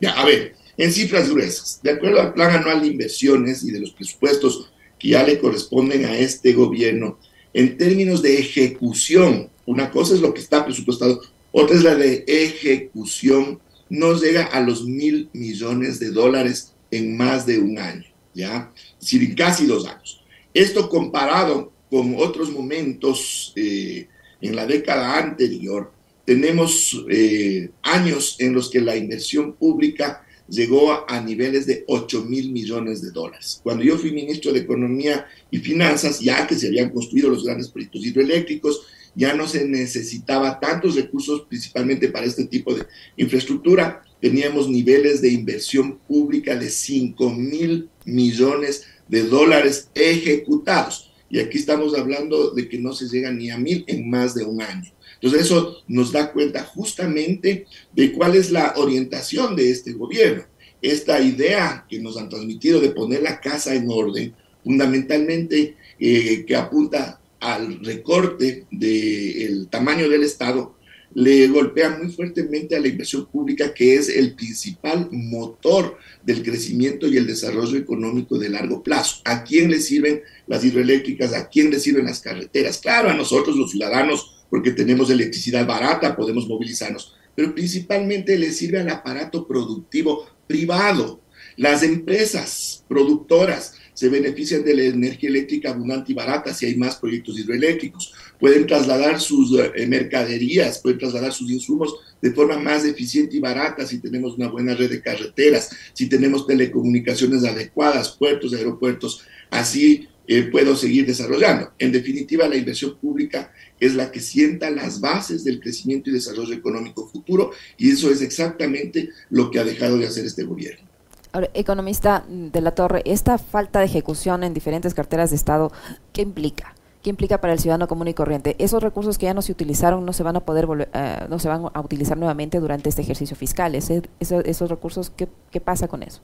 Ya, 0.00 0.12
a 0.12 0.24
ver, 0.24 0.56
en 0.78 0.90
cifras 0.90 1.28
gruesas, 1.28 1.78
de 1.82 1.90
acuerdo 1.90 2.22
al 2.22 2.32
plan 2.32 2.56
anual 2.56 2.80
de 2.80 2.86
inversiones 2.86 3.62
y 3.64 3.70
de 3.70 3.80
los 3.80 3.90
presupuestos 3.90 4.72
que 4.98 5.08
ya 5.08 5.22
le 5.22 5.38
corresponden 5.38 6.06
a 6.06 6.16
este 6.16 6.54
gobierno, 6.54 7.18
en 7.54 7.76
términos 7.76 8.22
de 8.22 8.38
ejecución, 8.38 9.50
una 9.66 9.90
cosa 9.90 10.14
es 10.14 10.20
lo 10.20 10.32
que 10.32 10.40
está 10.40 10.64
presupuestado, 10.64 11.20
otra 11.50 11.76
es 11.76 11.82
la 11.82 11.94
de 11.94 12.24
ejecución, 12.26 13.60
nos 13.88 14.22
llega 14.22 14.44
a 14.44 14.60
los 14.60 14.84
mil 14.84 15.28
millones 15.32 15.98
de 16.00 16.10
dólares 16.10 16.72
en 16.90 17.16
más 17.16 17.44
de 17.46 17.58
un 17.58 17.78
año, 17.78 18.06
¿ya? 18.34 18.72
Es 18.98 19.00
decir, 19.00 19.22
en 19.22 19.34
casi 19.34 19.66
dos 19.66 19.86
años. 19.86 20.22
Esto 20.54 20.88
comparado 20.88 21.72
con 21.90 22.14
otros 22.16 22.50
momentos 22.50 23.52
eh, 23.54 24.08
en 24.40 24.56
la 24.56 24.66
década 24.66 25.18
anterior, 25.18 25.92
tenemos 26.24 27.04
eh, 27.10 27.70
años 27.82 28.36
en 28.38 28.54
los 28.54 28.70
que 28.70 28.80
la 28.80 28.96
inversión 28.96 29.52
pública 29.54 30.24
llegó 30.48 31.08
a 31.08 31.20
niveles 31.20 31.66
de 31.66 31.84
8 31.86 32.24
mil 32.24 32.52
millones 32.52 33.02
de 33.02 33.10
dólares. 33.10 33.60
Cuando 33.62 33.84
yo 33.84 33.98
fui 33.98 34.12
ministro 34.12 34.52
de 34.52 34.60
Economía 34.60 35.26
y 35.50 35.58
Finanzas, 35.58 36.20
ya 36.20 36.46
que 36.46 36.54
se 36.54 36.68
habían 36.68 36.90
construido 36.90 37.30
los 37.30 37.44
grandes 37.44 37.68
proyectos 37.68 38.04
hidroeléctricos, 38.04 38.82
ya 39.14 39.34
no 39.34 39.46
se 39.46 39.66
necesitaba 39.66 40.58
tantos 40.58 40.94
recursos, 40.94 41.42
principalmente 41.48 42.08
para 42.08 42.26
este 42.26 42.46
tipo 42.46 42.74
de 42.74 42.86
infraestructura. 43.16 44.02
Teníamos 44.20 44.68
niveles 44.68 45.20
de 45.20 45.30
inversión 45.30 45.98
pública 45.98 46.56
de 46.56 46.70
5 46.70 47.30
mil 47.30 47.88
millones 48.04 48.86
de 49.08 49.24
dólares 49.24 49.90
ejecutados. 49.94 51.10
Y 51.28 51.40
aquí 51.40 51.58
estamos 51.58 51.96
hablando 51.96 52.50
de 52.50 52.68
que 52.68 52.78
no 52.78 52.92
se 52.92 53.08
llega 53.08 53.30
ni 53.30 53.50
a 53.50 53.58
mil 53.58 53.84
en 53.86 54.08
más 54.08 54.34
de 54.34 54.44
un 54.44 54.62
año. 54.62 54.92
Entonces 55.22 55.46
eso 55.46 55.82
nos 55.86 56.10
da 56.10 56.32
cuenta 56.32 56.64
justamente 56.64 57.66
de 57.94 58.12
cuál 58.12 58.34
es 58.34 58.50
la 58.50 58.74
orientación 58.76 59.54
de 59.54 59.70
este 59.70 59.92
gobierno. 59.92 60.44
Esta 60.82 61.20
idea 61.20 61.86
que 61.88 62.00
nos 62.00 62.16
han 62.16 62.28
transmitido 62.28 62.80
de 62.80 62.90
poner 62.90 63.22
la 63.22 63.40
casa 63.40 63.72
en 63.72 63.88
orden, 63.88 64.34
fundamentalmente 64.64 65.76
eh, 66.00 66.44
que 66.44 66.56
apunta 66.56 67.20
al 67.38 67.84
recorte 67.84 68.66
del 68.70 69.68
tamaño 69.68 70.08
del 70.08 70.24
Estado, 70.24 70.74
le 71.14 71.46
golpea 71.48 71.90
muy 71.90 72.10
fuertemente 72.10 72.74
a 72.74 72.80
la 72.80 72.88
inversión 72.88 73.26
pública, 73.26 73.74
que 73.74 73.94
es 73.94 74.08
el 74.08 74.34
principal 74.34 75.08
motor 75.12 75.98
del 76.24 76.42
crecimiento 76.42 77.06
y 77.06 77.16
el 77.16 77.26
desarrollo 77.26 77.76
económico 77.76 78.38
de 78.38 78.48
largo 78.48 78.82
plazo. 78.82 79.20
¿A 79.24 79.44
quién 79.44 79.70
le 79.70 79.78
sirven 79.78 80.22
las 80.46 80.64
hidroeléctricas? 80.64 81.32
¿A 81.34 81.48
quién 81.48 81.70
le 81.70 81.78
sirven 81.78 82.06
las 82.06 82.20
carreteras? 82.20 82.78
Claro, 82.78 83.10
a 83.10 83.14
nosotros 83.14 83.56
los 83.56 83.70
ciudadanos 83.70 84.41
porque 84.52 84.72
tenemos 84.72 85.08
electricidad 85.08 85.66
barata, 85.66 86.14
podemos 86.14 86.46
movilizarnos, 86.46 87.14
pero 87.34 87.54
principalmente 87.54 88.38
le 88.38 88.52
sirve 88.52 88.80
al 88.80 88.90
aparato 88.90 89.48
productivo 89.48 90.26
privado. 90.46 91.22
Las 91.56 91.82
empresas 91.82 92.84
productoras 92.86 93.76
se 93.94 94.10
benefician 94.10 94.62
de 94.62 94.76
la 94.76 94.82
energía 94.82 95.30
eléctrica 95.30 95.70
abundante 95.70 96.12
y 96.12 96.14
barata 96.14 96.52
si 96.52 96.66
hay 96.66 96.76
más 96.76 96.96
proyectos 96.96 97.38
hidroeléctricos. 97.38 98.12
Pueden 98.42 98.66
trasladar 98.66 99.20
sus 99.20 99.56
eh, 99.56 99.86
mercaderías, 99.86 100.80
pueden 100.80 100.98
trasladar 100.98 101.32
sus 101.32 101.48
insumos 101.48 101.94
de 102.20 102.32
forma 102.32 102.58
más 102.58 102.84
eficiente 102.84 103.36
y 103.36 103.40
barata 103.40 103.86
si 103.86 104.00
tenemos 104.00 104.34
una 104.34 104.48
buena 104.48 104.74
red 104.74 104.90
de 104.90 105.00
carreteras, 105.00 105.70
si 105.92 106.08
tenemos 106.08 106.44
telecomunicaciones 106.44 107.44
adecuadas, 107.44 108.16
puertos, 108.18 108.52
aeropuertos. 108.52 109.22
Así 109.48 110.08
eh, 110.26 110.42
puedo 110.50 110.74
seguir 110.74 111.06
desarrollando. 111.06 111.70
En 111.78 111.92
definitiva, 111.92 112.48
la 112.48 112.56
inversión 112.56 112.96
pública 112.96 113.52
es 113.78 113.94
la 113.94 114.10
que 114.10 114.18
sienta 114.18 114.70
las 114.70 115.00
bases 115.00 115.44
del 115.44 115.60
crecimiento 115.60 116.10
y 116.10 116.14
desarrollo 116.14 116.52
económico 116.52 117.08
futuro 117.08 117.52
y 117.78 117.92
eso 117.92 118.10
es 118.10 118.22
exactamente 118.22 119.10
lo 119.30 119.52
que 119.52 119.60
ha 119.60 119.64
dejado 119.64 119.98
de 119.98 120.08
hacer 120.08 120.26
este 120.26 120.42
gobierno. 120.42 120.84
Ahora, 121.30 121.48
economista 121.54 122.26
de 122.28 122.60
la 122.60 122.74
Torre, 122.74 123.02
esta 123.04 123.38
falta 123.38 123.78
de 123.78 123.84
ejecución 123.84 124.42
en 124.42 124.52
diferentes 124.52 124.94
carteras 124.94 125.30
de 125.30 125.36
Estado, 125.36 125.70
¿qué 126.12 126.22
implica? 126.22 126.74
¿Qué 127.02 127.10
implica 127.10 127.40
para 127.40 127.52
el 127.52 127.58
ciudadano 127.58 127.88
común 127.88 128.06
y 128.06 128.14
corriente? 128.14 128.54
Esos 128.60 128.80
recursos 128.80 129.18
que 129.18 129.26
ya 129.26 129.34
no 129.34 129.42
se 129.42 129.50
utilizaron 129.50 130.04
no 130.06 130.12
se 130.12 130.22
van 130.22 130.36
a 130.36 130.44
poder 130.44 130.66
volver, 130.66 130.88
eh, 130.94 131.26
no 131.28 131.40
se 131.40 131.48
van 131.48 131.64
a 131.74 131.80
utilizar 131.80 132.16
nuevamente 132.16 132.60
durante 132.60 132.88
este 132.88 133.02
ejercicio 133.02 133.36
fiscal. 133.36 133.74
esos 133.74 134.70
recursos, 134.70 135.10
¿qué, 135.10 135.28
¿qué 135.50 135.60
pasa 135.60 135.88
con 135.88 136.04
eso? 136.04 136.22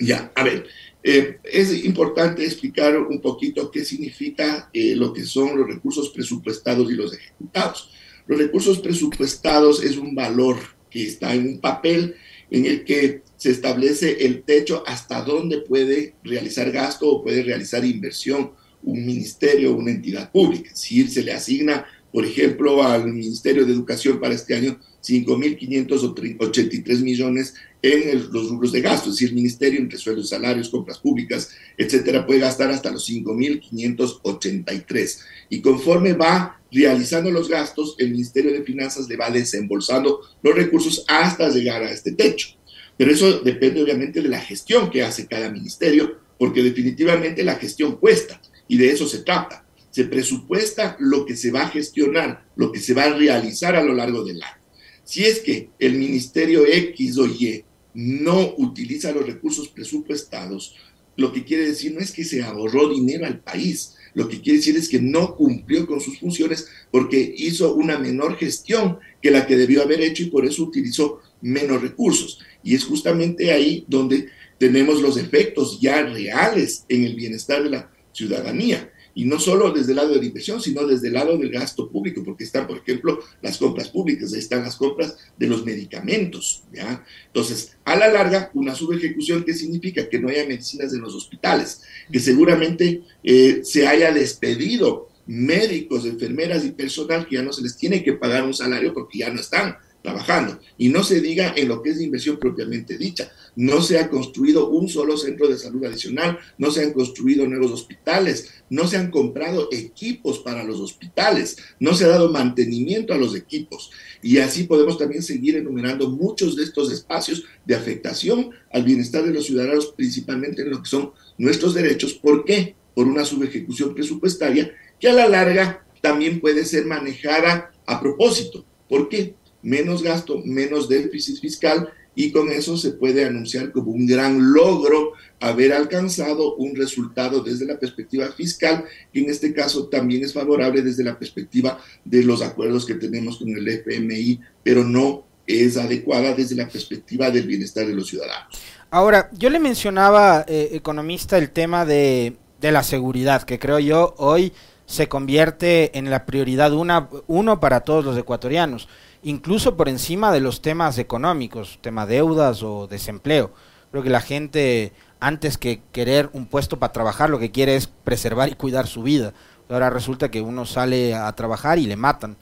Ya, 0.00 0.32
a 0.34 0.42
ver, 0.42 0.66
eh, 1.04 1.38
es 1.44 1.84
importante 1.84 2.44
explicar 2.44 2.96
un 2.96 3.20
poquito 3.20 3.70
qué 3.70 3.84
significa 3.84 4.68
eh, 4.72 4.96
lo 4.96 5.12
que 5.12 5.24
son 5.24 5.56
los 5.56 5.68
recursos 5.68 6.10
presupuestados 6.10 6.90
y 6.90 6.94
los 6.94 7.14
ejecutados. 7.14 7.90
Los 8.26 8.38
recursos 8.38 8.80
presupuestados 8.80 9.82
es 9.84 9.96
un 9.96 10.14
valor 10.14 10.56
que 10.90 11.06
está 11.06 11.34
en 11.34 11.46
un 11.46 11.60
papel 11.60 12.16
en 12.50 12.66
el 12.66 12.84
que 12.84 13.22
se 13.36 13.50
establece 13.50 14.26
el 14.26 14.42
techo 14.42 14.82
hasta 14.86 15.22
dónde 15.22 15.58
puede 15.58 16.16
realizar 16.24 16.70
gasto 16.72 17.08
o 17.08 17.22
puede 17.22 17.44
realizar 17.44 17.84
inversión 17.84 18.52
un 18.82 19.06
ministerio 19.06 19.72
o 19.72 19.76
una 19.76 19.90
entidad 19.90 20.30
pública. 20.30 20.70
Si 20.74 21.08
se 21.08 21.22
le 21.22 21.32
asigna, 21.32 21.86
por 22.12 22.24
ejemplo, 22.26 22.82
al 22.82 23.12
Ministerio 23.12 23.64
de 23.64 23.72
Educación 23.72 24.20
para 24.20 24.34
este 24.34 24.54
año 24.54 24.78
5.583 25.02 27.00
millones 27.00 27.54
en 27.80 28.30
los 28.32 28.50
rubros 28.50 28.70
de 28.70 28.80
gasto, 28.80 29.08
es 29.08 29.16
decir, 29.16 29.30
el 29.30 29.34
ministerio 29.34 29.80
entre 29.80 29.98
sueldos, 29.98 30.28
salarios, 30.28 30.68
compras 30.68 30.98
públicas, 30.98 31.50
etcétera, 31.76 32.24
puede 32.26 32.38
gastar 32.40 32.70
hasta 32.70 32.92
los 32.92 33.08
5.583. 33.08 35.18
Y 35.48 35.60
conforme 35.60 36.12
va 36.12 36.60
realizando 36.70 37.30
los 37.30 37.48
gastos, 37.48 37.96
el 37.98 38.10
Ministerio 38.12 38.52
de 38.52 38.62
Finanzas 38.62 39.08
le 39.08 39.16
va 39.16 39.30
desembolsando 39.30 40.20
los 40.42 40.54
recursos 40.54 41.04
hasta 41.08 41.48
llegar 41.48 41.82
a 41.82 41.90
este 41.90 42.12
techo. 42.12 42.50
Pero 42.96 43.10
eso 43.10 43.40
depende 43.40 43.82
obviamente 43.82 44.22
de 44.22 44.28
la 44.28 44.40
gestión 44.40 44.88
que 44.90 45.02
hace 45.02 45.26
cada 45.26 45.50
ministerio, 45.50 46.18
porque 46.38 46.62
definitivamente 46.62 47.42
la 47.42 47.56
gestión 47.56 47.96
cuesta 47.96 48.40
y 48.72 48.78
de 48.78 48.90
eso 48.90 49.06
se 49.06 49.18
trata. 49.18 49.66
Se 49.90 50.04
presupuesta 50.04 50.96
lo 50.98 51.26
que 51.26 51.36
se 51.36 51.50
va 51.50 51.64
a 51.64 51.68
gestionar, 51.68 52.46
lo 52.56 52.72
que 52.72 52.80
se 52.80 52.94
va 52.94 53.04
a 53.04 53.12
realizar 53.12 53.76
a 53.76 53.82
lo 53.82 53.92
largo 53.92 54.24
del 54.24 54.42
año. 54.42 54.62
Si 55.04 55.24
es 55.24 55.40
que 55.40 55.68
el 55.78 55.98
ministerio 55.98 56.64
X 56.66 57.18
o 57.18 57.26
Y 57.26 57.66
no 57.92 58.54
utiliza 58.56 59.12
los 59.12 59.26
recursos 59.26 59.68
presupuestados, 59.68 60.74
lo 61.18 61.34
que 61.34 61.44
quiere 61.44 61.66
decir 61.66 61.92
no 61.92 62.00
es 62.00 62.12
que 62.12 62.24
se 62.24 62.42
ahorró 62.42 62.88
dinero 62.88 63.26
al 63.26 63.40
país, 63.40 63.94
lo 64.14 64.26
que 64.26 64.40
quiere 64.40 64.56
decir 64.56 64.78
es 64.78 64.88
que 64.88 65.02
no 65.02 65.36
cumplió 65.36 65.86
con 65.86 66.00
sus 66.00 66.18
funciones 66.18 66.66
porque 66.90 67.34
hizo 67.36 67.74
una 67.74 67.98
menor 67.98 68.38
gestión 68.38 69.00
que 69.20 69.30
la 69.30 69.46
que 69.46 69.58
debió 69.58 69.82
haber 69.82 70.00
hecho 70.00 70.22
y 70.22 70.30
por 70.30 70.46
eso 70.46 70.62
utilizó 70.62 71.20
menos 71.42 71.82
recursos. 71.82 72.40
Y 72.64 72.74
es 72.74 72.84
justamente 72.84 73.52
ahí 73.52 73.84
donde 73.86 74.28
tenemos 74.56 75.02
los 75.02 75.18
efectos 75.18 75.78
ya 75.78 76.06
reales 76.06 76.86
en 76.88 77.04
el 77.04 77.16
bienestar 77.16 77.62
de 77.62 77.68
la 77.68 77.92
ciudadanía 78.12 78.90
y 79.14 79.24
no 79.24 79.38
solo 79.38 79.70
desde 79.72 79.92
el 79.92 79.96
lado 79.96 80.10
de 80.10 80.18
la 80.18 80.24
inversión, 80.24 80.60
sino 80.60 80.86
desde 80.86 81.08
el 81.08 81.14
lado 81.14 81.36
del 81.36 81.50
gasto 81.50 81.90
público, 81.90 82.22
porque 82.24 82.44
están, 82.44 82.66
por 82.66 82.78
ejemplo, 82.78 83.20
las 83.42 83.58
compras 83.58 83.88
públicas, 83.88 84.32
ahí 84.32 84.38
están 84.38 84.62
las 84.62 84.76
compras 84.76 85.16
de 85.36 85.46
los 85.46 85.64
medicamentos, 85.64 86.64
¿ya? 86.72 87.04
Entonces, 87.26 87.76
a 87.84 87.96
la 87.96 88.08
larga, 88.08 88.50
una 88.54 88.74
subejecución, 88.74 89.44
¿qué 89.44 89.54
significa? 89.54 90.08
Que 90.08 90.18
no 90.18 90.28
haya 90.28 90.46
medicinas 90.46 90.92
en 90.94 91.00
los 91.00 91.14
hospitales, 91.14 91.82
que 92.10 92.20
seguramente 92.20 93.02
eh, 93.22 93.60
se 93.64 93.86
haya 93.86 94.12
despedido 94.12 95.10
médicos, 95.26 96.04
enfermeras 96.04 96.64
y 96.64 96.72
personal 96.72 97.26
que 97.26 97.36
ya 97.36 97.42
no 97.42 97.52
se 97.52 97.62
les 97.62 97.76
tiene 97.76 98.02
que 98.02 98.14
pagar 98.14 98.44
un 98.44 98.54
salario 98.54 98.92
porque 98.92 99.18
ya 99.18 99.30
no 99.30 99.40
están 99.40 99.76
trabajando. 100.02 100.58
Y 100.76 100.88
no 100.88 101.04
se 101.04 101.20
diga 101.20 101.54
en 101.56 101.68
lo 101.68 101.82
que 101.82 101.90
es 101.90 102.00
inversión 102.00 102.38
propiamente 102.38 102.98
dicha. 102.98 103.30
No 103.54 103.82
se 103.82 103.98
ha 103.98 104.10
construido 104.10 104.68
un 104.68 104.88
solo 104.88 105.16
centro 105.16 105.48
de 105.48 105.58
salud 105.58 105.84
adicional, 105.84 106.38
no 106.58 106.70
se 106.70 106.82
han 106.82 106.92
construido 106.92 107.46
nuevos 107.46 107.70
hospitales, 107.70 108.50
no 108.68 108.86
se 108.88 108.96
han 108.96 109.10
comprado 109.10 109.68
equipos 109.70 110.38
para 110.40 110.64
los 110.64 110.80
hospitales, 110.80 111.56
no 111.78 111.94
se 111.94 112.04
ha 112.04 112.08
dado 112.08 112.30
mantenimiento 112.30 113.12
a 113.12 113.18
los 113.18 113.34
equipos. 113.34 113.90
Y 114.22 114.38
así 114.38 114.64
podemos 114.64 114.98
también 114.98 115.22
seguir 115.22 115.56
enumerando 115.56 116.08
muchos 116.08 116.56
de 116.56 116.64
estos 116.64 116.90
espacios 116.90 117.44
de 117.64 117.74
afectación 117.74 118.50
al 118.72 118.82
bienestar 118.84 119.24
de 119.24 119.32
los 119.32 119.46
ciudadanos, 119.46 119.92
principalmente 119.96 120.62
en 120.62 120.70
lo 120.70 120.82
que 120.82 120.88
son 120.88 121.12
nuestros 121.38 121.74
derechos. 121.74 122.14
¿Por 122.14 122.44
qué? 122.44 122.74
Por 122.94 123.06
una 123.06 123.24
subejecución 123.24 123.94
presupuestaria 123.94 124.72
que 124.98 125.08
a 125.08 125.12
la 125.12 125.28
larga 125.28 125.84
también 126.00 126.40
puede 126.40 126.64
ser 126.64 126.86
manejada 126.86 127.72
a 127.86 128.00
propósito. 128.00 128.64
¿Por 128.88 129.08
qué? 129.08 129.34
Menos 129.62 130.02
gasto, 130.02 130.42
menos 130.44 130.88
déficit 130.88 131.40
fiscal 131.40 131.88
y 132.14 132.30
con 132.30 132.50
eso 132.50 132.76
se 132.76 132.90
puede 132.90 133.24
anunciar 133.24 133.72
como 133.72 133.92
un 133.92 134.06
gran 134.06 134.52
logro 134.52 135.12
haber 135.40 135.72
alcanzado 135.72 136.56
un 136.56 136.76
resultado 136.76 137.42
desde 137.42 137.66
la 137.66 137.78
perspectiva 137.78 138.30
fiscal, 138.32 138.84
que 139.12 139.20
en 139.20 139.30
este 139.30 139.52
caso 139.54 139.88
también 139.88 140.22
es 140.22 140.32
favorable 140.32 140.82
desde 140.82 141.04
la 141.04 141.18
perspectiva 141.18 141.78
de 142.04 142.22
los 142.22 142.42
acuerdos 142.42 142.86
que 142.86 142.94
tenemos 142.94 143.38
con 143.38 143.48
el 143.48 143.66
FMI, 143.66 144.40
pero 144.62 144.84
no 144.84 145.24
es 145.46 145.76
adecuada 145.76 146.34
desde 146.34 146.54
la 146.54 146.68
perspectiva 146.68 147.30
del 147.30 147.46
bienestar 147.46 147.86
de 147.86 147.94
los 147.94 148.08
ciudadanos. 148.08 148.60
Ahora, 148.90 149.30
yo 149.32 149.48
le 149.48 149.58
mencionaba, 149.58 150.44
eh, 150.46 150.70
economista, 150.72 151.38
el 151.38 151.50
tema 151.50 151.86
de, 151.86 152.36
de, 152.60 152.72
la 152.72 152.82
seguridad, 152.82 153.42
que 153.42 153.58
creo 153.58 153.78
yo 153.78 154.14
hoy 154.18 154.52
se 154.86 155.08
convierte 155.08 155.96
en 155.98 156.10
la 156.10 156.26
prioridad 156.26 156.72
una, 156.74 157.08
uno 157.26 157.58
para 157.58 157.80
todos 157.80 158.04
los 158.04 158.16
ecuatorianos 158.18 158.88
incluso 159.22 159.76
por 159.76 159.88
encima 159.88 160.32
de 160.32 160.40
los 160.40 160.62
temas 160.62 160.98
económicos, 160.98 161.78
tema 161.80 162.06
deudas 162.06 162.62
o 162.62 162.86
desempleo. 162.86 163.52
Creo 163.90 164.02
que 164.02 164.10
la 164.10 164.20
gente, 164.20 164.92
antes 165.20 165.58
que 165.58 165.82
querer 165.92 166.30
un 166.32 166.46
puesto 166.46 166.78
para 166.78 166.92
trabajar, 166.92 167.30
lo 167.30 167.38
que 167.38 167.50
quiere 167.50 167.76
es 167.76 167.86
preservar 167.86 168.48
y 168.48 168.54
cuidar 168.54 168.86
su 168.86 169.02
vida. 169.02 169.32
Ahora 169.68 169.90
resulta 169.90 170.30
que 170.30 170.42
uno 170.42 170.66
sale 170.66 171.14
a 171.14 171.32
trabajar 171.32 171.78
y 171.78 171.86
le 171.86 171.96
matan. 171.96 172.36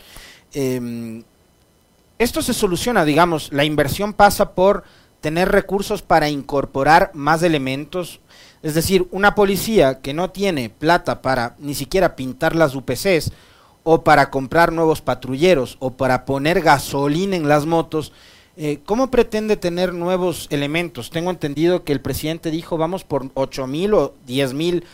Em, 0.52 1.22
esto 2.18 2.42
se 2.42 2.54
soluciona, 2.54 3.04
digamos, 3.04 3.52
la 3.52 3.64
inversión 3.64 4.12
pasa 4.12 4.52
por 4.52 4.84
tener 5.20 5.49
recursos 5.49 6.02
para 6.02 6.28
incorporar 6.28 7.10
más 7.14 7.42
elementos. 7.42 8.20
Es 8.62 8.75
decir, 8.75 9.06
una 9.10 9.34
policía 9.34 10.00
que 10.00 10.12
no 10.12 10.30
tiene 10.30 10.70
plata 10.70 11.22
para 11.22 11.54
ni 11.58 11.75
siquiera 11.75 12.16
pintar 12.16 12.56
las 12.56 12.75
UPCs, 12.75 13.32
o 13.82 14.02
para 14.04 14.30
comprar 14.30 14.72
nuevos 14.72 15.00
patrulleros 15.00 15.76
o 15.80 15.92
para 15.92 16.25
poner 16.25 16.60
gasolina 16.60 17.37
en 17.37 17.49
las 17.49 17.66
motos, 17.66 18.12
eh, 18.56 18.80
¿cómo 18.84 19.10
pretende 19.10 19.56
tener 19.56 19.94
nuevos 19.94 20.46
elementos? 20.50 21.10
Tengo 21.10 21.30
entendido 21.30 21.84
que 21.84 21.92
el 21.92 22.00
presidente 22.00 22.50
dijo 22.50 22.76
vamos 22.76 23.04
por 23.04 23.30
ocho 23.34 23.66
mil 23.66 23.94
o 23.94 24.14
diez 24.26 24.52
mil 24.52 24.84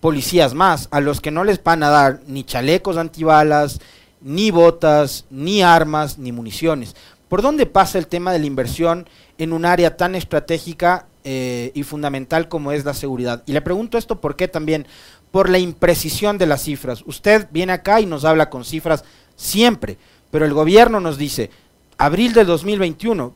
policías 0.00 0.54
más, 0.54 0.88
a 0.90 1.00
los 1.00 1.20
que 1.20 1.30
no 1.30 1.44
les 1.44 1.62
van 1.62 1.82
a 1.82 1.88
dar 1.88 2.20
ni 2.26 2.44
chalecos 2.44 2.96
antibalas, 2.96 3.80
ni 4.20 4.50
botas, 4.50 5.24
ni 5.30 5.62
armas, 5.62 6.18
ni 6.18 6.32
municiones. 6.32 6.94
¿Por 7.28 7.42
dónde 7.42 7.66
pasa 7.66 7.98
el 7.98 8.06
tema 8.06 8.32
de 8.32 8.38
la 8.38 8.46
inversión 8.46 9.08
en 9.38 9.52
un 9.52 9.64
área 9.64 9.96
tan 9.96 10.14
estratégica 10.14 11.06
eh, 11.24 11.72
y 11.74 11.82
fundamental 11.82 12.48
como 12.48 12.70
es 12.70 12.84
la 12.84 12.94
seguridad? 12.94 13.42
Y 13.46 13.52
le 13.52 13.62
pregunto 13.62 13.98
esto 13.98 14.20
porque 14.20 14.46
también 14.46 14.86
por 15.30 15.48
la 15.48 15.58
imprecisión 15.58 16.38
de 16.38 16.46
las 16.46 16.62
cifras. 16.62 17.02
Usted 17.06 17.48
viene 17.50 17.72
acá 17.72 18.00
y 18.00 18.06
nos 18.06 18.24
habla 18.24 18.50
con 18.50 18.64
cifras 18.64 19.04
siempre, 19.34 19.98
pero 20.30 20.44
el 20.44 20.54
gobierno 20.54 21.00
nos 21.00 21.18
dice, 21.18 21.50
abril 21.98 22.32
de 22.32 22.44
2021, 22.44 23.34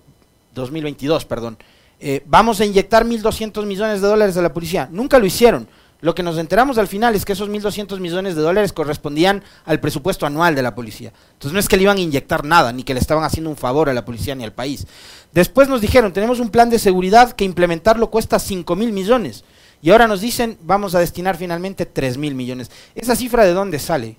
2022, 0.54 1.24
perdón, 1.24 1.58
eh, 2.00 2.22
vamos 2.26 2.60
a 2.60 2.64
inyectar 2.64 3.04
1.200 3.04 3.66
millones 3.66 4.00
de 4.00 4.08
dólares 4.08 4.36
a 4.36 4.42
la 4.42 4.52
policía. 4.52 4.88
Nunca 4.90 5.18
lo 5.18 5.26
hicieron. 5.26 5.68
Lo 6.00 6.14
que 6.14 6.22
nos 6.22 6.38
enteramos 6.38 6.78
al 6.78 6.88
final 6.88 7.14
es 7.14 7.26
que 7.26 7.34
esos 7.34 7.50
1.200 7.50 8.00
millones 8.00 8.34
de 8.34 8.40
dólares 8.40 8.72
correspondían 8.72 9.42
al 9.66 9.80
presupuesto 9.80 10.24
anual 10.24 10.54
de 10.54 10.62
la 10.62 10.74
policía. 10.74 11.12
Entonces 11.32 11.52
no 11.52 11.60
es 11.60 11.68
que 11.68 11.76
le 11.76 11.82
iban 11.82 11.98
a 11.98 12.00
inyectar 12.00 12.42
nada, 12.44 12.72
ni 12.72 12.84
que 12.84 12.94
le 12.94 13.00
estaban 13.00 13.24
haciendo 13.24 13.50
un 13.50 13.56
favor 13.56 13.90
a 13.90 13.92
la 13.94 14.06
policía 14.06 14.34
ni 14.34 14.44
al 14.44 14.52
país. 14.54 14.86
Después 15.32 15.68
nos 15.68 15.82
dijeron, 15.82 16.14
tenemos 16.14 16.40
un 16.40 16.48
plan 16.48 16.70
de 16.70 16.78
seguridad 16.78 17.32
que 17.32 17.44
implementarlo 17.44 18.10
cuesta 18.10 18.38
5 18.38 18.76
mil 18.76 18.92
millones. 18.92 19.44
Y 19.82 19.90
ahora 19.90 20.06
nos 20.06 20.20
dicen, 20.20 20.58
vamos 20.62 20.94
a 20.94 21.00
destinar 21.00 21.36
finalmente 21.36 21.86
3 21.86 22.18
mil 22.18 22.34
millones. 22.34 22.70
¿Esa 22.94 23.16
cifra 23.16 23.44
de 23.44 23.52
dónde 23.52 23.78
sale? 23.78 24.16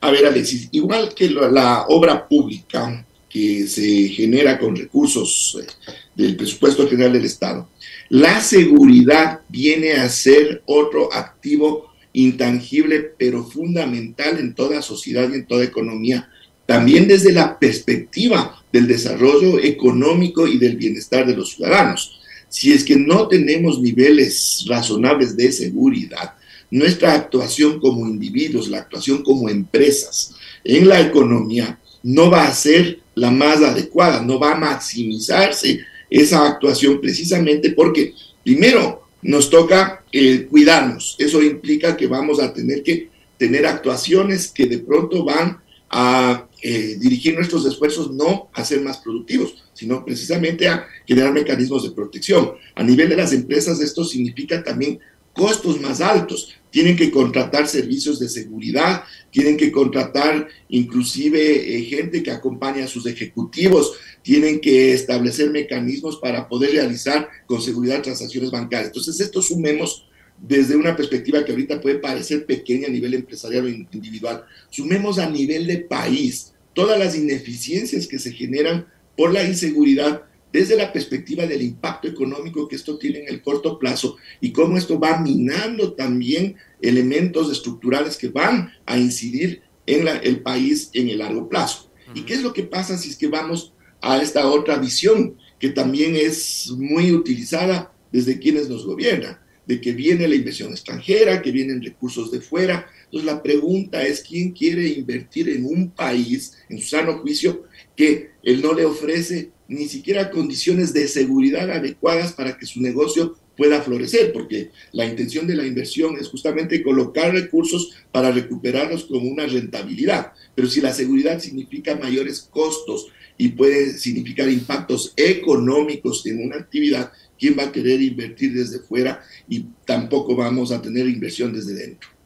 A 0.00 0.10
ver, 0.10 0.26
Alexis, 0.26 0.68
igual 0.72 1.14
que 1.14 1.30
la 1.30 1.86
obra 1.88 2.26
pública 2.28 3.04
que 3.28 3.66
se 3.66 4.08
genera 4.08 4.58
con 4.58 4.76
recursos 4.76 5.58
eh, 5.60 5.66
del 6.14 6.36
presupuesto 6.36 6.88
general 6.88 7.12
del 7.12 7.24
Estado, 7.24 7.68
la 8.08 8.40
seguridad 8.40 9.40
viene 9.48 9.94
a 9.94 10.08
ser 10.08 10.62
otro 10.66 11.12
activo 11.12 11.92
intangible, 12.12 13.12
pero 13.18 13.44
fundamental 13.44 14.38
en 14.38 14.54
toda 14.54 14.80
sociedad 14.80 15.28
y 15.30 15.34
en 15.34 15.46
toda 15.46 15.64
economía, 15.64 16.30
también 16.64 17.06
desde 17.06 17.32
la 17.32 17.58
perspectiva 17.58 18.62
del 18.72 18.86
desarrollo 18.86 19.58
económico 19.58 20.46
y 20.46 20.58
del 20.58 20.76
bienestar 20.76 21.26
de 21.26 21.36
los 21.36 21.54
ciudadanos 21.54 22.15
si 22.56 22.72
es 22.72 22.84
que 22.84 22.96
no 22.96 23.28
tenemos 23.28 23.82
niveles 23.82 24.64
razonables 24.66 25.36
de 25.36 25.52
seguridad, 25.52 26.36
nuestra 26.70 27.12
actuación 27.12 27.78
como 27.78 28.08
individuos, 28.08 28.70
la 28.70 28.78
actuación 28.78 29.22
como 29.22 29.50
empresas 29.50 30.34
en 30.64 30.88
la 30.88 31.02
economía 31.02 31.78
no 32.02 32.30
va 32.30 32.46
a 32.46 32.54
ser 32.54 33.00
la 33.14 33.30
más 33.30 33.60
adecuada, 33.60 34.22
no 34.22 34.40
va 34.40 34.52
a 34.52 34.58
maximizarse 34.58 35.80
esa 36.08 36.46
actuación 36.46 36.98
precisamente 36.98 37.72
porque 37.72 38.14
primero 38.42 39.02
nos 39.20 39.50
toca 39.50 40.02
cuidarnos. 40.48 41.14
Eso 41.18 41.42
implica 41.42 41.94
que 41.94 42.06
vamos 42.06 42.40
a 42.40 42.54
tener 42.54 42.82
que 42.82 43.10
tener 43.36 43.66
actuaciones 43.66 44.48
que 44.48 44.64
de 44.64 44.78
pronto 44.78 45.24
van 45.24 45.60
a 45.98 46.46
eh, 46.60 46.98
dirigir 47.00 47.34
nuestros 47.34 47.64
esfuerzos 47.64 48.12
no 48.12 48.50
a 48.52 48.62
ser 48.66 48.82
más 48.82 48.98
productivos, 48.98 49.54
sino 49.72 50.04
precisamente 50.04 50.68
a 50.68 50.86
generar 51.06 51.32
mecanismos 51.32 51.84
de 51.84 51.92
protección. 51.92 52.52
A 52.74 52.82
nivel 52.82 53.08
de 53.08 53.16
las 53.16 53.32
empresas 53.32 53.80
esto 53.80 54.04
significa 54.04 54.62
también 54.62 55.00
costos 55.32 55.80
más 55.80 56.02
altos. 56.02 56.54
Tienen 56.70 56.98
que 56.98 57.10
contratar 57.10 57.66
servicios 57.66 58.18
de 58.18 58.28
seguridad, 58.28 59.04
tienen 59.30 59.56
que 59.56 59.72
contratar 59.72 60.48
inclusive 60.68 61.78
eh, 61.78 61.82
gente 61.84 62.22
que 62.22 62.30
acompañe 62.30 62.82
a 62.82 62.88
sus 62.88 63.06
ejecutivos, 63.06 63.94
tienen 64.20 64.60
que 64.60 64.92
establecer 64.92 65.48
mecanismos 65.48 66.18
para 66.18 66.46
poder 66.46 66.72
realizar 66.72 67.26
con 67.46 67.62
seguridad 67.62 68.02
transacciones 68.02 68.50
bancarias. 68.50 68.88
Entonces, 68.88 69.18
esto 69.18 69.40
sumemos 69.40 70.05
desde 70.40 70.76
una 70.76 70.96
perspectiva 70.96 71.44
que 71.44 71.52
ahorita 71.52 71.80
puede 71.80 71.98
parecer 71.98 72.46
pequeña 72.46 72.88
a 72.88 72.90
nivel 72.90 73.14
empresarial 73.14 73.64
o 73.64 73.68
individual. 73.68 74.44
Sumemos 74.70 75.18
a 75.18 75.28
nivel 75.28 75.66
de 75.66 75.78
país 75.78 76.52
todas 76.74 76.98
las 76.98 77.16
ineficiencias 77.16 78.06
que 78.06 78.18
se 78.18 78.32
generan 78.32 78.86
por 79.16 79.32
la 79.32 79.42
inseguridad 79.42 80.22
desde 80.52 80.76
la 80.76 80.92
perspectiva 80.92 81.46
del 81.46 81.62
impacto 81.62 82.08
económico 82.08 82.68
que 82.68 82.76
esto 82.76 82.98
tiene 82.98 83.20
en 83.20 83.28
el 83.28 83.42
corto 83.42 83.78
plazo 83.78 84.16
y 84.40 84.52
cómo 84.52 84.76
esto 84.76 84.98
va 84.98 85.18
minando 85.18 85.94
también 85.94 86.56
elementos 86.80 87.50
estructurales 87.50 88.16
que 88.16 88.28
van 88.28 88.72
a 88.86 88.98
incidir 88.98 89.62
en 89.86 90.06
el 90.08 90.40
país 90.40 90.90
en 90.92 91.08
el 91.08 91.18
largo 91.18 91.48
plazo. 91.48 91.90
¿Y 92.14 92.22
qué 92.22 92.34
es 92.34 92.42
lo 92.42 92.52
que 92.52 92.62
pasa 92.62 92.96
si 92.96 93.10
es 93.10 93.16
que 93.16 93.28
vamos 93.28 93.72
a 94.00 94.20
esta 94.22 94.48
otra 94.48 94.78
visión 94.78 95.36
que 95.58 95.70
también 95.70 96.16
es 96.16 96.70
muy 96.76 97.12
utilizada 97.12 97.92
desde 98.12 98.38
quienes 98.38 98.68
nos 98.68 98.86
gobiernan? 98.86 99.38
De 99.66 99.80
que 99.80 99.92
viene 99.92 100.28
la 100.28 100.34
inversión 100.34 100.70
extranjera, 100.70 101.42
que 101.42 101.50
vienen 101.50 101.82
recursos 101.82 102.30
de 102.30 102.40
fuera. 102.40 102.86
Entonces 103.04 103.26
la 103.26 103.42
pregunta 103.42 104.06
es, 104.06 104.22
¿quién 104.22 104.52
quiere 104.52 104.86
invertir 104.88 105.48
en 105.48 105.64
un 105.64 105.90
país, 105.90 106.56
en 106.68 106.78
su 106.78 106.88
sano 106.88 107.18
juicio, 107.18 107.64
que 107.96 108.30
él 108.42 108.62
no 108.62 108.72
le 108.72 108.84
ofrece 108.84 109.50
ni 109.68 109.88
siquiera 109.88 110.30
condiciones 110.30 110.92
de 110.92 111.08
seguridad 111.08 111.70
adecuadas 111.70 112.32
para 112.32 112.56
que 112.56 112.66
su 112.66 112.80
negocio 112.80 113.36
pueda 113.56 113.82
florecer, 113.82 114.32
porque 114.32 114.70
la 114.92 115.06
intención 115.06 115.46
de 115.46 115.56
la 115.56 115.66
inversión 115.66 116.16
es 116.18 116.28
justamente 116.28 116.82
colocar 116.82 117.32
recursos 117.32 117.96
para 118.12 118.30
recuperarlos 118.30 119.06
con 119.06 119.26
una 119.26 119.46
rentabilidad. 119.46 120.32
Pero 120.54 120.68
si 120.68 120.80
la 120.80 120.92
seguridad 120.92 121.40
significa 121.40 121.96
mayores 121.96 122.40
costos 122.50 123.08
y 123.38 123.48
puede 123.48 123.98
significar 123.98 124.48
impactos 124.48 125.12
económicos 125.16 126.24
en 126.26 126.44
una 126.44 126.56
actividad, 126.56 127.12
¿quién 127.38 127.56
va 127.58 127.64
a 127.64 127.72
querer 127.72 128.00
invertir 128.00 128.54
desde 128.54 128.78
fuera? 128.80 129.22
Y 129.48 129.66
tampoco 129.84 130.34
vamos 130.36 130.72
a 130.72 130.80
tener 130.80 131.06
inversión 131.06 131.52
desde 131.52 131.74
dentro. 131.74 132.16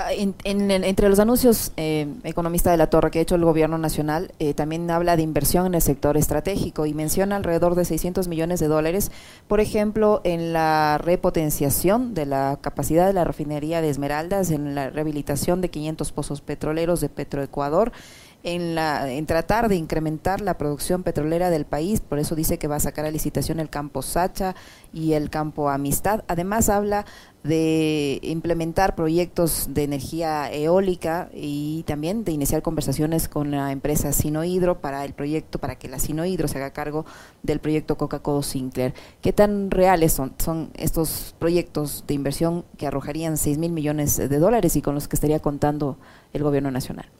Ah, 0.00 0.12
entre 0.12 1.08
los 1.08 1.18
anuncios, 1.18 1.72
eh, 1.76 2.06
economista 2.22 2.70
de 2.70 2.76
la 2.76 2.88
Torre, 2.88 3.10
que 3.10 3.18
ha 3.18 3.22
hecho 3.22 3.34
el 3.34 3.44
gobierno 3.44 3.78
nacional, 3.78 4.30
eh, 4.38 4.54
también 4.54 4.88
habla 4.92 5.16
de 5.16 5.22
inversión 5.22 5.66
en 5.66 5.74
el 5.74 5.82
sector 5.82 6.16
estratégico 6.16 6.86
y 6.86 6.94
menciona 6.94 7.34
alrededor 7.34 7.74
de 7.74 7.84
600 7.84 8.28
millones 8.28 8.60
de 8.60 8.68
dólares, 8.68 9.10
por 9.48 9.58
ejemplo, 9.58 10.20
en 10.22 10.52
la 10.52 10.98
repotenciación 10.98 12.14
de 12.14 12.26
la 12.26 12.60
capacidad 12.60 13.08
de 13.08 13.12
la 13.12 13.24
refinería 13.24 13.80
de 13.80 13.90
Esmeraldas, 13.90 14.52
en 14.52 14.76
la 14.76 14.88
rehabilitación 14.88 15.60
de 15.60 15.70
500 15.70 16.12
pozos 16.12 16.42
petroleros 16.42 17.00
de 17.00 17.08
Petroecuador, 17.08 17.90
en, 18.44 18.74
la, 18.74 19.10
en 19.10 19.26
tratar 19.26 19.68
de 19.68 19.76
incrementar 19.76 20.40
la 20.40 20.56
producción 20.56 21.02
petrolera 21.02 21.50
del 21.50 21.64
país, 21.64 22.00
por 22.00 22.18
eso 22.18 22.36
dice 22.36 22.58
que 22.58 22.68
va 22.68 22.76
a 22.76 22.80
sacar 22.80 23.04
a 23.04 23.10
licitación 23.10 23.58
el 23.58 23.68
campo 23.68 24.00
Sacha 24.02 24.54
y 24.92 25.14
el 25.14 25.28
campo 25.28 25.68
Amistad. 25.68 26.24
Además 26.28 26.68
habla 26.68 27.04
de 27.42 28.20
implementar 28.22 28.94
proyectos 28.94 29.68
de 29.70 29.84
energía 29.84 30.52
eólica 30.52 31.30
y 31.32 31.82
también 31.84 32.24
de 32.24 32.32
iniciar 32.32 32.62
conversaciones 32.62 33.28
con 33.28 33.50
la 33.50 33.72
empresa 33.72 34.12
Sinohidro 34.12 34.80
para 34.80 35.04
el 35.04 35.14
proyecto, 35.14 35.58
para 35.58 35.76
que 35.76 35.88
la 35.88 35.98
Sinohidro 35.98 36.46
se 36.46 36.58
haga 36.58 36.72
cargo 36.72 37.06
del 37.42 37.58
proyecto 37.60 37.96
Coca-Cola 37.96 38.42
Sinclair. 38.42 38.94
¿Qué 39.20 39.32
tan 39.32 39.70
reales 39.70 40.12
son, 40.12 40.34
son 40.38 40.70
estos 40.74 41.34
proyectos 41.38 42.04
de 42.06 42.14
inversión 42.14 42.64
que 42.76 42.86
arrojarían 42.86 43.36
6 43.36 43.58
mil 43.58 43.72
millones 43.72 44.16
de 44.16 44.38
dólares 44.38 44.76
y 44.76 44.82
con 44.82 44.94
los 44.94 45.08
que 45.08 45.16
estaría 45.16 45.40
contando 45.40 45.98
el 46.32 46.42
gobierno 46.42 46.70
nacional? 46.70 47.10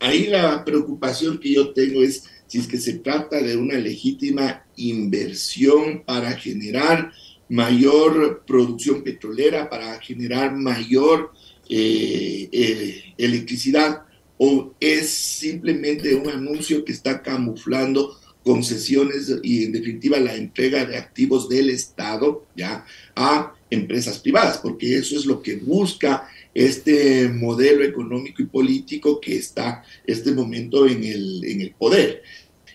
Ahí 0.00 0.26
la 0.26 0.64
preocupación 0.64 1.38
que 1.38 1.54
yo 1.54 1.72
tengo 1.72 2.02
es 2.02 2.24
si 2.46 2.58
es 2.58 2.66
que 2.66 2.78
se 2.78 2.94
trata 2.94 3.40
de 3.40 3.56
una 3.56 3.78
legítima 3.78 4.64
inversión 4.76 6.02
para 6.04 6.32
generar 6.32 7.12
mayor 7.48 8.44
producción 8.46 9.02
petrolera, 9.02 9.70
para 9.70 9.98
generar 10.00 10.54
mayor 10.54 11.32
eh, 11.68 12.48
eh, 12.52 13.14
electricidad, 13.16 14.02
o 14.38 14.74
es 14.80 15.08
simplemente 15.08 16.14
un 16.14 16.28
anuncio 16.28 16.84
que 16.84 16.92
está 16.92 17.22
camuflando 17.22 18.18
concesiones 18.44 19.32
y 19.42 19.64
en 19.64 19.72
definitiva 19.72 20.18
la 20.18 20.34
entrega 20.34 20.84
de 20.84 20.96
activos 20.96 21.48
del 21.48 21.70
Estado 21.70 22.46
ya 22.56 22.84
a 23.14 23.54
empresas 23.70 24.18
privadas, 24.18 24.58
porque 24.58 24.96
eso 24.96 25.16
es 25.16 25.26
lo 25.26 25.42
que 25.42 25.56
busca 25.56 26.28
este 26.54 27.28
modelo 27.28 27.84
económico 27.84 28.42
y 28.42 28.46
político 28.46 29.20
que 29.20 29.36
está 29.36 29.82
este 30.06 30.32
momento 30.32 30.86
en 30.86 31.04
el, 31.04 31.44
en 31.44 31.60
el 31.60 31.72
poder. 31.72 32.22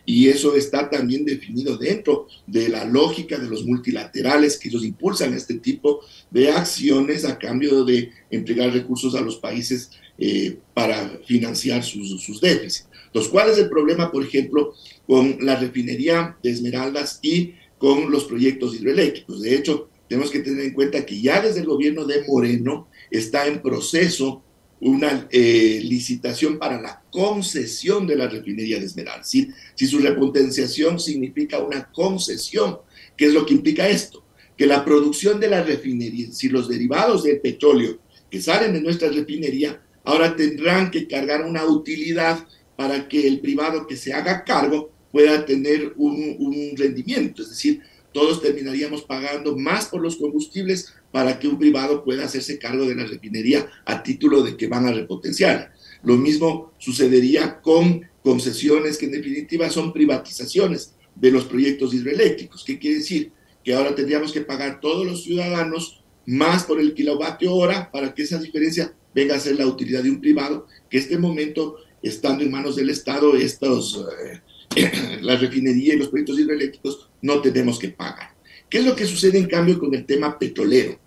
Y 0.10 0.30
eso 0.30 0.56
está 0.56 0.90
también 0.90 1.26
definido 1.26 1.78
dentro 1.78 2.28
de 2.48 2.70
la 2.70 2.86
lógica 2.86 3.38
de 3.38 3.50
los 3.50 3.66
multilaterales 3.66 4.58
que 4.58 4.70
ellos 4.70 4.86
impulsan 4.86 5.34
este 5.34 5.56
tipo 5.56 6.00
de 6.32 6.50
acciones 6.50 7.26
a 7.26 7.38
cambio 7.38 7.84
de 7.84 8.12
entregar 8.32 8.72
recursos 8.72 9.16
a 9.16 9.22
los 9.22 9.36
países 9.36 9.92
eh, 10.18 10.58
para 10.74 11.20
financiar 11.26 11.84
sus, 11.84 12.24
sus 12.24 12.40
déficits. 12.40 12.88
Los 13.14 13.28
cuales 13.28 13.58
el 13.58 13.68
problema, 13.68 14.10
por 14.10 14.24
ejemplo, 14.24 14.74
con 15.08 15.38
la 15.42 15.56
refinería 15.56 16.38
de 16.44 16.52
Esmeraldas 16.52 17.20
y 17.22 17.54
con 17.78 18.12
los 18.12 18.26
proyectos 18.26 18.76
hidroeléctricos. 18.76 19.42
De 19.42 19.56
hecho, 19.56 19.90
tenemos 20.08 20.30
que 20.30 20.40
tener 20.40 20.66
en 20.66 20.74
cuenta 20.74 21.06
que 21.06 21.20
ya 21.22 21.42
desde 21.42 21.62
el 21.62 21.66
gobierno 21.66 22.06
de 22.06 22.24
Moreno 22.28 22.88
está 23.10 23.48
en 23.48 23.62
proceso 23.62 24.44
una 24.80 25.28
eh, 25.32 25.82
licitación 25.84 26.60
para 26.60 26.80
la 26.80 27.02
concesión 27.12 28.06
de 28.06 28.16
la 28.16 28.28
refinería 28.28 28.80
de 28.80 28.86
Esmeraldas. 28.86 29.30
Si, 29.30 29.50
si 29.76 29.88
su 29.88 30.00
repotenciación 30.00 31.00
significa 31.00 31.60
una 31.60 31.92
concesión, 31.92 32.80
¿qué 33.16 33.26
es 33.26 33.34
lo 33.34 33.46
que 33.46 33.54
implica 33.54 33.88
esto? 33.88 34.24
Que 34.56 34.68
la 34.68 34.86
producción 34.86 35.40
de 35.40 35.50
la 35.50 35.64
refinería, 35.64 36.32
si 36.32 36.50
los 36.50 36.68
derivados 36.68 37.24
del 37.24 37.40
petróleo 37.40 38.00
que 38.30 38.42
salen 38.42 38.74
de 38.74 38.82
nuestra 38.82 39.10
refinería, 39.10 39.82
ahora 40.04 40.36
tendrán 40.36 40.92
que 40.92 41.08
cargar 41.08 41.44
una 41.46 41.66
utilidad 41.66 42.46
para 42.76 43.08
que 43.08 43.28
el 43.28 43.40
privado 43.40 43.88
que 43.88 43.96
se 43.96 44.14
haga 44.14 44.44
cargo 44.44 44.92
pueda 45.18 45.44
tener 45.48 45.94
un, 45.96 46.36
un 46.38 46.78
rendimiento. 46.78 47.42
Es 47.42 47.50
decir, 47.50 47.82
todos 48.14 48.40
terminaríamos 48.40 49.02
pagando 49.02 49.58
más 49.58 49.88
por 49.88 50.00
los 50.00 50.16
combustibles 50.16 50.94
para 51.12 51.40
que 51.40 51.48
un 51.48 51.58
privado 51.58 52.04
pueda 52.04 52.26
hacerse 52.26 52.60
cargo 52.60 52.86
de 52.86 52.94
la 52.94 53.04
refinería 53.04 53.68
a 53.86 54.04
título 54.04 54.44
de 54.44 54.56
que 54.56 54.68
van 54.68 54.86
a 54.86 54.92
repotenciar. 54.92 55.74
Lo 56.04 56.18
mismo 56.18 56.72
sucedería 56.78 57.60
con 57.62 58.08
concesiones 58.24 59.00
que 59.00 59.08
en 59.08 59.14
definitiva 59.14 59.72
son 59.72 59.92
privatizaciones 59.92 60.94
de 61.16 61.32
los 61.32 61.46
proyectos 61.46 61.96
hidroeléctricos. 61.96 62.64
¿Qué 62.64 62.78
quiere 62.78 62.98
decir? 62.98 63.32
Que 63.64 63.74
ahora 63.74 63.96
tendríamos 63.96 64.32
que 64.32 64.42
pagar 64.42 64.80
todos 64.80 65.04
los 65.04 65.24
ciudadanos 65.24 66.04
más 66.28 66.64
por 66.64 66.80
el 66.80 66.94
kilovatio 66.94 67.56
hora 67.56 67.90
para 67.92 68.14
que 68.14 68.22
esa 68.22 68.38
diferencia 68.38 68.94
venga 69.16 69.36
a 69.36 69.40
ser 69.40 69.56
la 69.56 69.66
utilidad 69.66 70.04
de 70.04 70.12
un 70.12 70.22
privado, 70.22 70.68
que 70.92 71.00
este 71.00 71.18
momento, 71.18 71.78
estando 72.04 72.44
en 72.44 72.52
manos 72.52 72.76
del 72.76 72.92
Estado, 72.92 73.36
estos... 73.36 74.06
Eh, 74.24 74.42
la 75.22 75.36
refinería 75.36 75.94
y 75.94 75.98
los 75.98 76.10
proyectos 76.10 76.40
hidroeléctricos 76.40 77.10
no 77.22 77.42
tenemos 77.42 77.80
que 77.80 77.90
pagar. 77.90 78.36
¿Qué 78.70 78.80
es 78.80 78.86
lo 78.86 78.96
que 78.96 79.06
sucede 79.06 79.38
en 79.38 79.48
cambio 79.48 79.80
con 79.80 79.94
el 79.94 80.06
tema 80.06 80.38
petrolero? 80.38 81.00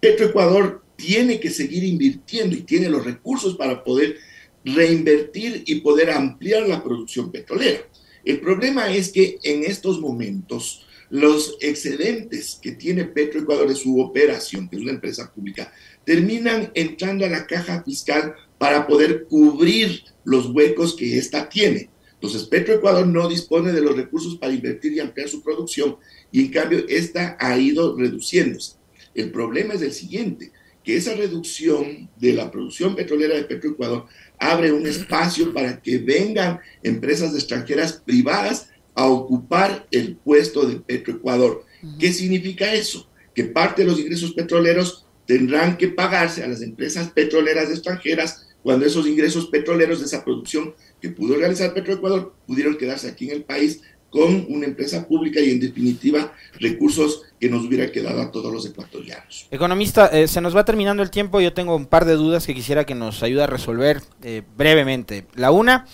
Petroecuador 0.00 0.82
tiene 0.96 1.40
que 1.40 1.50
seguir 1.50 1.84
invirtiendo 1.84 2.56
y 2.56 2.62
tiene 2.62 2.88
los 2.88 3.04
recursos 3.04 3.56
para 3.56 3.84
poder 3.84 4.16
reinvertir 4.64 5.62
y 5.66 5.76
poder 5.76 6.10
ampliar 6.10 6.68
la 6.68 6.82
producción 6.82 7.30
petrolera. 7.30 7.80
El 8.24 8.40
problema 8.40 8.92
es 8.92 9.10
que 9.10 9.38
en 9.42 9.64
estos 9.64 10.00
momentos 10.00 10.86
los 11.10 11.56
excedentes 11.60 12.58
que 12.62 12.72
tiene 12.72 13.04
Petroecuador 13.04 13.68
de 13.68 13.74
su 13.74 14.00
operación, 14.00 14.68
que 14.68 14.76
es 14.76 14.82
una 14.82 14.92
empresa 14.92 15.32
pública, 15.32 15.72
terminan 16.04 16.70
entrando 16.74 17.24
a 17.24 17.28
la 17.28 17.46
caja 17.46 17.82
fiscal 17.82 18.34
para 18.58 18.86
poder 18.86 19.24
cubrir 19.24 20.04
los 20.24 20.46
huecos 20.46 20.94
que 20.94 21.18
ésta 21.18 21.48
tiene. 21.48 21.90
Entonces, 22.20 22.44
Petroecuador 22.44 23.06
no 23.06 23.28
dispone 23.28 23.72
de 23.72 23.80
los 23.80 23.96
recursos 23.96 24.36
para 24.36 24.52
invertir 24.52 24.92
y 24.92 25.00
ampliar 25.00 25.30
su 25.30 25.42
producción 25.42 25.96
y 26.30 26.44
en 26.44 26.52
cambio 26.52 26.84
esta 26.86 27.38
ha 27.40 27.58
ido 27.58 27.96
reduciéndose. 27.96 28.74
El 29.14 29.30
problema 29.32 29.72
es 29.72 29.80
el 29.80 29.92
siguiente, 29.92 30.52
que 30.84 30.98
esa 30.98 31.14
reducción 31.14 32.10
de 32.16 32.34
la 32.34 32.50
producción 32.50 32.94
petrolera 32.94 33.36
de 33.36 33.44
Petroecuador 33.44 34.04
abre 34.38 34.70
un 34.70 34.86
espacio 34.86 35.54
para 35.54 35.80
que 35.80 35.96
vengan 35.96 36.60
empresas 36.82 37.34
extranjeras 37.34 38.02
privadas 38.04 38.68
a 38.94 39.06
ocupar 39.06 39.86
el 39.90 40.16
puesto 40.16 40.66
de 40.66 40.76
Petroecuador. 40.76 41.64
¿Qué 41.98 42.12
significa 42.12 42.74
eso? 42.74 43.08
Que 43.34 43.44
parte 43.44 43.82
de 43.82 43.88
los 43.88 43.98
ingresos 43.98 44.34
petroleros 44.34 45.06
tendrán 45.26 45.78
que 45.78 45.88
pagarse 45.88 46.44
a 46.44 46.48
las 46.48 46.60
empresas 46.60 47.10
petroleras 47.12 47.70
extranjeras 47.70 48.46
cuando 48.62 48.84
esos 48.84 49.06
ingresos 49.06 49.46
petroleros 49.46 50.00
de 50.00 50.06
esa 50.06 50.24
producción 50.24 50.74
que 51.00 51.10
pudo 51.10 51.36
realizar 51.36 51.72
Petroecuador 51.74 52.34
pudieron 52.46 52.76
quedarse 52.76 53.08
aquí 53.08 53.28
en 53.30 53.36
el 53.36 53.44
país 53.44 53.82
con 54.10 54.46
una 54.48 54.66
empresa 54.66 55.06
pública 55.06 55.40
y 55.40 55.50
en 55.50 55.60
definitiva 55.60 56.32
recursos 56.58 57.22
que 57.38 57.48
nos 57.48 57.64
hubiera 57.64 57.90
quedado 57.90 58.20
a 58.20 58.30
todos 58.30 58.52
los 58.52 58.66
ecuatorianos. 58.66 59.46
Economista, 59.50 60.06
eh, 60.08 60.26
se 60.28 60.40
nos 60.40 60.54
va 60.54 60.64
terminando 60.64 61.02
el 61.02 61.10
tiempo, 61.10 61.40
yo 61.40 61.52
tengo 61.52 61.76
un 61.76 61.86
par 61.86 62.04
de 62.04 62.14
dudas 62.14 62.46
que 62.46 62.54
quisiera 62.54 62.84
que 62.84 62.94
nos 62.94 63.22
ayude 63.22 63.44
a 63.44 63.46
resolver 63.46 64.02
eh, 64.22 64.42
brevemente. 64.56 65.26
La 65.34 65.52
una 65.52 65.86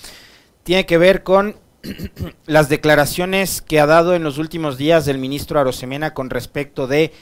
tiene 0.62 0.86
que 0.86 0.98
ver 0.98 1.22
con 1.22 1.56
las 2.46 2.68
declaraciones 2.68 3.60
que 3.60 3.80
ha 3.80 3.86
dado 3.86 4.14
en 4.14 4.24
los 4.24 4.38
últimos 4.38 4.78
días 4.78 5.04
del 5.04 5.18
ministro 5.18 5.60
Arosemena 5.60 6.14
con 6.14 6.30
respecto 6.30 6.86
de 6.86 7.12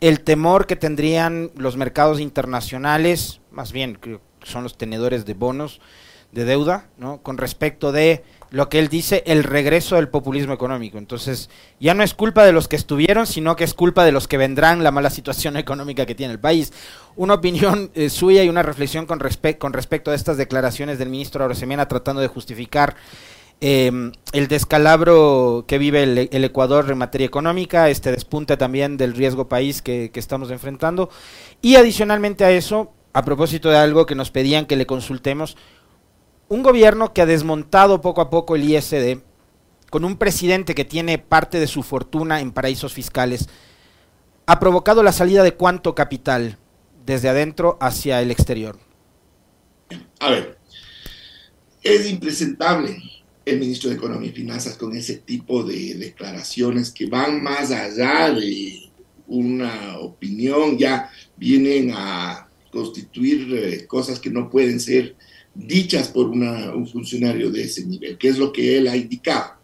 el 0.00 0.20
temor 0.20 0.66
que 0.66 0.76
tendrían 0.76 1.50
los 1.56 1.76
mercados 1.76 2.20
internacionales, 2.20 3.40
más 3.50 3.70
bien 3.72 3.98
son 4.42 4.62
los 4.62 4.78
tenedores 4.78 5.26
de 5.26 5.34
bonos, 5.34 5.80
de 6.32 6.44
deuda, 6.44 6.86
¿no? 6.96 7.18
Con 7.22 7.38
respecto 7.38 7.92
de 7.92 8.22
lo 8.50 8.68
que 8.68 8.80
él 8.80 8.88
dice, 8.88 9.22
el 9.26 9.44
regreso 9.44 9.96
del 9.96 10.08
populismo 10.08 10.52
económico. 10.52 10.98
Entonces, 10.98 11.50
ya 11.78 11.94
no 11.94 12.02
es 12.02 12.14
culpa 12.14 12.44
de 12.44 12.52
los 12.52 12.66
que 12.66 12.76
estuvieron, 12.76 13.26
sino 13.26 13.54
que 13.54 13.64
es 13.64 13.74
culpa 13.74 14.04
de 14.04 14.12
los 14.12 14.26
que 14.26 14.38
vendrán 14.38 14.82
la 14.82 14.90
mala 14.90 15.10
situación 15.10 15.56
económica 15.56 16.06
que 16.06 16.14
tiene 16.14 16.32
el 16.32 16.40
país. 16.40 16.72
Una 17.16 17.34
opinión 17.34 17.90
eh, 17.94 18.10
suya 18.10 18.42
y 18.42 18.48
una 18.48 18.62
reflexión 18.62 19.06
con, 19.06 19.20
con 19.58 19.72
respecto 19.72 20.10
a 20.10 20.14
estas 20.14 20.36
declaraciones 20.36 20.98
del 20.98 21.10
ministro 21.10 21.44
Arosemena 21.44 21.86
tratando 21.86 22.20
de 22.20 22.28
justificar 22.28 22.96
em, 23.60 24.10
el 24.32 24.48
descalabro 24.48 25.64
que 25.68 25.78
vive 25.78 26.02
el, 26.02 26.44
Ecuador 26.44 26.90
en 26.90 26.98
materia 26.98 27.26
económica, 27.26 27.88
este 27.88 28.10
despunte 28.10 28.56
también 28.56 28.96
del 28.96 29.14
riesgo 29.14 29.48
país 29.48 29.80
que, 29.80 30.10
que 30.12 30.18
estamos 30.18 30.50
enfrentando. 30.50 31.08
Y 31.62 31.76
adicionalmente 31.76 32.44
a 32.44 32.50
eso, 32.50 32.92
a 33.12 33.24
propósito 33.24 33.70
de 33.70 33.76
algo 33.76 34.06
que 34.06 34.16
nos 34.16 34.32
pedían 34.32 34.66
que 34.66 34.76
le 34.76 34.86
consultemos, 34.86 35.56
un 36.50 36.64
gobierno 36.64 37.14
que 37.14 37.22
ha 37.22 37.26
desmontado 37.26 38.00
poco 38.00 38.20
a 38.20 38.28
poco 38.28 38.56
el 38.56 38.68
ISD, 38.68 39.18
con 39.88 40.04
un 40.04 40.16
presidente 40.16 40.74
que 40.74 40.84
tiene 40.84 41.16
parte 41.16 41.60
de 41.60 41.68
su 41.68 41.84
fortuna 41.84 42.40
en 42.40 42.50
paraísos 42.50 42.92
fiscales, 42.92 43.48
ha 44.46 44.58
provocado 44.58 45.04
la 45.04 45.12
salida 45.12 45.44
de 45.44 45.54
cuánto 45.54 45.94
capital 45.94 46.58
desde 47.06 47.28
adentro 47.28 47.78
hacia 47.80 48.20
el 48.20 48.32
exterior. 48.32 48.80
A 50.18 50.30
ver, 50.30 50.58
es 51.84 52.10
impresentable 52.10 53.00
el 53.44 53.60
ministro 53.60 53.88
de 53.88 53.96
Economía 53.96 54.30
y 54.30 54.34
Finanzas 54.34 54.76
con 54.76 54.96
ese 54.96 55.18
tipo 55.18 55.62
de 55.62 55.94
declaraciones 55.94 56.90
que 56.90 57.06
van 57.06 57.44
más 57.44 57.70
allá 57.70 58.34
de 58.34 58.90
una 59.28 59.98
opinión, 60.00 60.76
ya 60.76 61.12
vienen 61.36 61.92
a 61.94 62.48
constituir 62.72 63.54
eh, 63.54 63.86
cosas 63.86 64.18
que 64.18 64.30
no 64.30 64.50
pueden 64.50 64.80
ser 64.80 65.14
dichas 65.54 66.08
por 66.08 66.28
un 66.28 66.86
funcionario 66.86 67.50
de 67.50 67.62
ese 67.62 67.84
nivel, 67.84 68.16
que 68.18 68.28
es 68.28 68.38
lo 68.38 68.52
que 68.52 68.78
él 68.78 68.88
ha 68.88 68.96
indicado, 68.96 69.54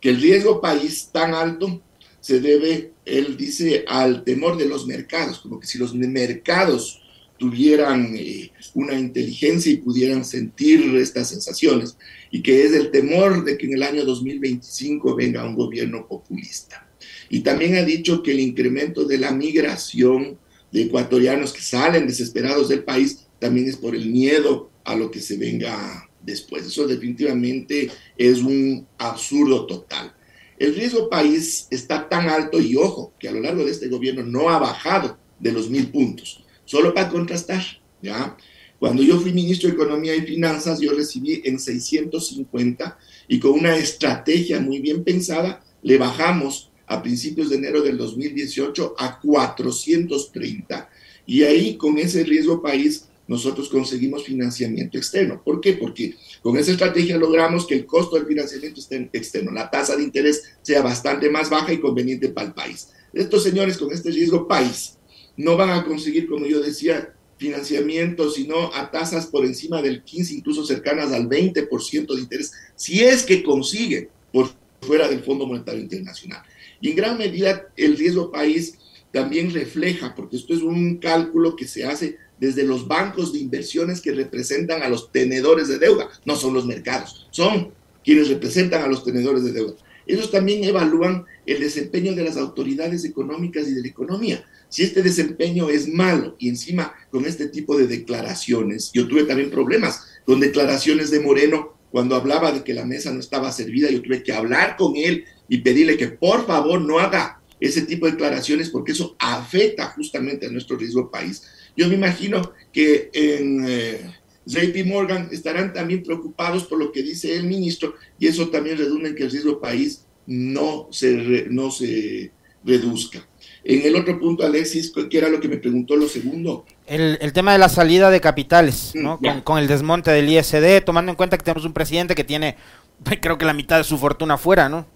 que 0.00 0.10
el 0.10 0.20
riesgo 0.20 0.60
país 0.60 1.08
tan 1.12 1.34
alto 1.34 1.82
se 2.20 2.40
debe, 2.40 2.92
él 3.04 3.36
dice, 3.36 3.84
al 3.86 4.24
temor 4.24 4.56
de 4.56 4.66
los 4.66 4.86
mercados, 4.86 5.40
como 5.40 5.60
que 5.60 5.66
si 5.66 5.78
los 5.78 5.94
mercados 5.94 7.00
tuvieran 7.38 8.14
eh, 8.16 8.50
una 8.74 8.98
inteligencia 8.98 9.70
y 9.72 9.78
pudieran 9.78 10.24
sentir 10.24 10.94
estas 10.96 11.28
sensaciones, 11.28 11.96
y 12.30 12.42
que 12.42 12.64
es 12.64 12.72
el 12.72 12.90
temor 12.90 13.44
de 13.44 13.58
que 13.58 13.66
en 13.66 13.74
el 13.74 13.82
año 13.82 14.04
2025 14.04 15.14
venga 15.16 15.46
un 15.46 15.54
gobierno 15.54 16.06
populista. 16.06 16.88
Y 17.28 17.40
también 17.40 17.76
ha 17.76 17.84
dicho 17.84 18.22
que 18.22 18.30
el 18.30 18.40
incremento 18.40 19.04
de 19.04 19.18
la 19.18 19.32
migración 19.32 20.38
de 20.72 20.82
ecuatorianos 20.82 21.52
que 21.52 21.60
salen 21.60 22.06
desesperados 22.06 22.68
del 22.68 22.84
país 22.84 23.26
también 23.38 23.68
es 23.68 23.76
por 23.76 23.94
el 23.94 24.06
miedo 24.06 24.70
a 24.84 24.94
lo 24.94 25.10
que 25.10 25.20
se 25.20 25.36
venga 25.36 26.08
después. 26.22 26.66
Eso 26.66 26.86
definitivamente 26.86 27.90
es 28.16 28.38
un 28.38 28.86
absurdo 28.98 29.66
total. 29.66 30.14
El 30.58 30.74
riesgo 30.74 31.10
país 31.10 31.66
está 31.70 32.08
tan 32.08 32.28
alto 32.28 32.60
y 32.60 32.76
ojo, 32.76 33.12
que 33.18 33.28
a 33.28 33.32
lo 33.32 33.40
largo 33.40 33.64
de 33.64 33.72
este 33.72 33.88
gobierno 33.88 34.22
no 34.22 34.48
ha 34.48 34.58
bajado 34.58 35.18
de 35.40 35.52
los 35.52 35.68
mil 35.68 35.90
puntos. 35.90 36.44
Solo 36.64 36.94
para 36.94 37.08
contrastar, 37.08 37.62
¿ya? 38.00 38.36
Cuando 38.78 39.02
yo 39.02 39.18
fui 39.18 39.32
ministro 39.32 39.68
de 39.68 39.74
Economía 39.74 40.14
y 40.14 40.22
Finanzas, 40.22 40.80
yo 40.80 40.92
recibí 40.92 41.42
en 41.44 41.58
650 41.58 42.98
y 43.28 43.38
con 43.38 43.52
una 43.52 43.76
estrategia 43.76 44.60
muy 44.60 44.80
bien 44.80 45.04
pensada, 45.04 45.64
le 45.82 45.98
bajamos 45.98 46.70
a 46.86 47.02
principios 47.02 47.50
de 47.50 47.56
enero 47.56 47.82
del 47.82 47.96
2018 47.96 48.94
a 48.98 49.20
430. 49.20 50.90
Y 51.26 51.42
ahí, 51.42 51.76
con 51.76 51.98
ese 51.98 52.24
riesgo 52.24 52.62
país, 52.62 53.06
nosotros 53.26 53.68
conseguimos 53.68 54.24
financiamiento 54.24 54.98
externo. 54.98 55.42
¿Por 55.42 55.60
qué? 55.60 55.74
Porque 55.74 56.16
con 56.42 56.56
esa 56.56 56.72
estrategia 56.72 57.16
logramos 57.16 57.66
que 57.66 57.74
el 57.74 57.86
costo 57.86 58.16
del 58.16 58.26
financiamiento 58.26 58.80
externo, 59.12 59.50
la 59.50 59.70
tasa 59.70 59.96
de 59.96 60.02
interés, 60.02 60.42
sea 60.62 60.82
bastante 60.82 61.30
más 61.30 61.48
baja 61.48 61.72
y 61.72 61.80
conveniente 61.80 62.28
para 62.28 62.48
el 62.48 62.54
país. 62.54 62.88
Estos 63.12 63.42
señores 63.42 63.78
con 63.78 63.92
este 63.92 64.10
riesgo 64.10 64.46
país 64.46 64.98
no 65.36 65.56
van 65.56 65.70
a 65.70 65.84
conseguir, 65.84 66.28
como 66.28 66.46
yo 66.46 66.60
decía, 66.60 67.14
financiamiento, 67.36 68.30
sino 68.30 68.72
a 68.74 68.90
tasas 68.90 69.26
por 69.26 69.44
encima 69.44 69.82
del 69.82 70.02
15, 70.02 70.34
incluso 70.34 70.64
cercanas 70.64 71.12
al 71.12 71.28
20% 71.28 72.14
de 72.14 72.20
interés, 72.20 72.52
si 72.76 73.02
es 73.02 73.22
que 73.22 73.42
consiguen 73.42 74.08
por 74.32 74.50
fuera 74.80 75.08
del 75.08 75.20
Fondo 75.20 75.46
Monetario 75.46 75.80
Internacional. 75.80 76.42
Y 76.80 76.90
en 76.90 76.96
gran 76.96 77.18
medida 77.18 77.68
el 77.76 77.96
riesgo 77.96 78.30
país 78.30 78.78
también 79.10 79.52
refleja, 79.52 80.14
porque 80.14 80.36
esto 80.36 80.54
es 80.54 80.60
un 80.60 80.98
cálculo 80.98 81.56
que 81.56 81.66
se 81.66 81.84
hace 81.84 82.18
desde 82.38 82.64
los 82.64 82.86
bancos 82.88 83.32
de 83.32 83.38
inversiones 83.38 84.00
que 84.00 84.12
representan 84.12 84.82
a 84.82 84.88
los 84.88 85.12
tenedores 85.12 85.68
de 85.68 85.78
deuda, 85.78 86.08
no 86.24 86.36
son 86.36 86.54
los 86.54 86.66
mercados, 86.66 87.28
son 87.30 87.72
quienes 88.04 88.28
representan 88.28 88.82
a 88.82 88.88
los 88.88 89.04
tenedores 89.04 89.44
de 89.44 89.52
deuda. 89.52 89.74
Ellos 90.06 90.30
también 90.30 90.64
evalúan 90.64 91.24
el 91.46 91.60
desempeño 91.60 92.14
de 92.14 92.24
las 92.24 92.36
autoridades 92.36 93.04
económicas 93.04 93.66
y 93.68 93.74
de 93.74 93.80
la 93.80 93.88
economía. 93.88 94.44
Si 94.68 94.82
este 94.82 95.02
desempeño 95.02 95.70
es 95.70 95.88
malo 95.88 96.36
y 96.38 96.48
encima 96.48 96.94
con 97.10 97.24
este 97.24 97.48
tipo 97.48 97.76
de 97.78 97.86
declaraciones, 97.86 98.90
yo 98.92 99.08
tuve 99.08 99.24
también 99.24 99.50
problemas 99.50 100.02
con 100.26 100.40
declaraciones 100.40 101.10
de 101.10 101.20
Moreno 101.20 101.74
cuando 101.90 102.16
hablaba 102.16 102.50
de 102.50 102.64
que 102.64 102.74
la 102.74 102.84
mesa 102.84 103.12
no 103.12 103.20
estaba 103.20 103.52
servida, 103.52 103.88
yo 103.88 104.02
tuve 104.02 104.22
que 104.22 104.32
hablar 104.32 104.76
con 104.76 104.96
él 104.96 105.24
y 105.48 105.58
pedirle 105.58 105.96
que 105.96 106.08
por 106.08 106.46
favor 106.46 106.80
no 106.80 106.98
haga 106.98 107.40
ese 107.60 107.82
tipo 107.82 108.06
de 108.06 108.12
declaraciones 108.12 108.68
porque 108.68 108.92
eso 108.92 109.14
afecta 109.18 109.90
justamente 109.90 110.46
a 110.46 110.50
nuestro 110.50 110.76
riesgo 110.76 111.10
país. 111.10 111.44
Yo 111.76 111.88
me 111.88 111.94
imagino 111.94 112.52
que 112.72 113.10
en 113.12 113.64
eh, 113.66 114.00
JP 114.46 114.86
Morgan 114.86 115.28
estarán 115.32 115.72
también 115.72 116.02
preocupados 116.02 116.64
por 116.64 116.78
lo 116.78 116.92
que 116.92 117.02
dice 117.02 117.36
el 117.36 117.44
ministro 117.44 117.94
y 118.18 118.26
eso 118.26 118.48
también 118.48 118.78
redunda 118.78 119.08
en 119.08 119.14
que 119.14 119.24
el 119.24 119.30
riesgo 119.30 119.60
país 119.60 120.04
no 120.26 120.88
se, 120.90 121.46
no 121.50 121.70
se 121.70 122.30
reduzca. 122.64 123.26
En 123.62 123.82
el 123.82 123.96
otro 123.96 124.18
punto, 124.20 124.44
Alexis, 124.44 124.92
¿qué 125.10 125.18
era 125.18 125.28
lo 125.28 125.40
que 125.40 125.48
me 125.48 125.56
preguntó 125.56 125.96
lo 125.96 126.06
segundo? 126.06 126.66
El, 126.86 127.18
el 127.20 127.32
tema 127.32 127.52
de 127.52 127.58
la 127.58 127.70
salida 127.70 128.10
de 128.10 128.20
capitales, 128.20 128.92
¿no? 128.94 129.16
Mm, 129.16 129.24
con, 129.24 129.40
con, 129.40 129.58
el 129.58 129.68
desmonte 129.68 130.10
del 130.10 130.28
ISD, 130.28 130.84
tomando 130.84 131.10
en 131.10 131.16
cuenta 131.16 131.38
que 131.38 131.44
tenemos 131.44 131.64
un 131.64 131.72
presidente 131.72 132.14
que 132.14 132.24
tiene, 132.24 132.56
creo 133.20 133.38
que 133.38 133.46
la 133.46 133.54
mitad 133.54 133.78
de 133.78 133.84
su 133.84 133.96
fortuna 133.96 134.36
fuera, 134.36 134.68
¿no? 134.68 134.86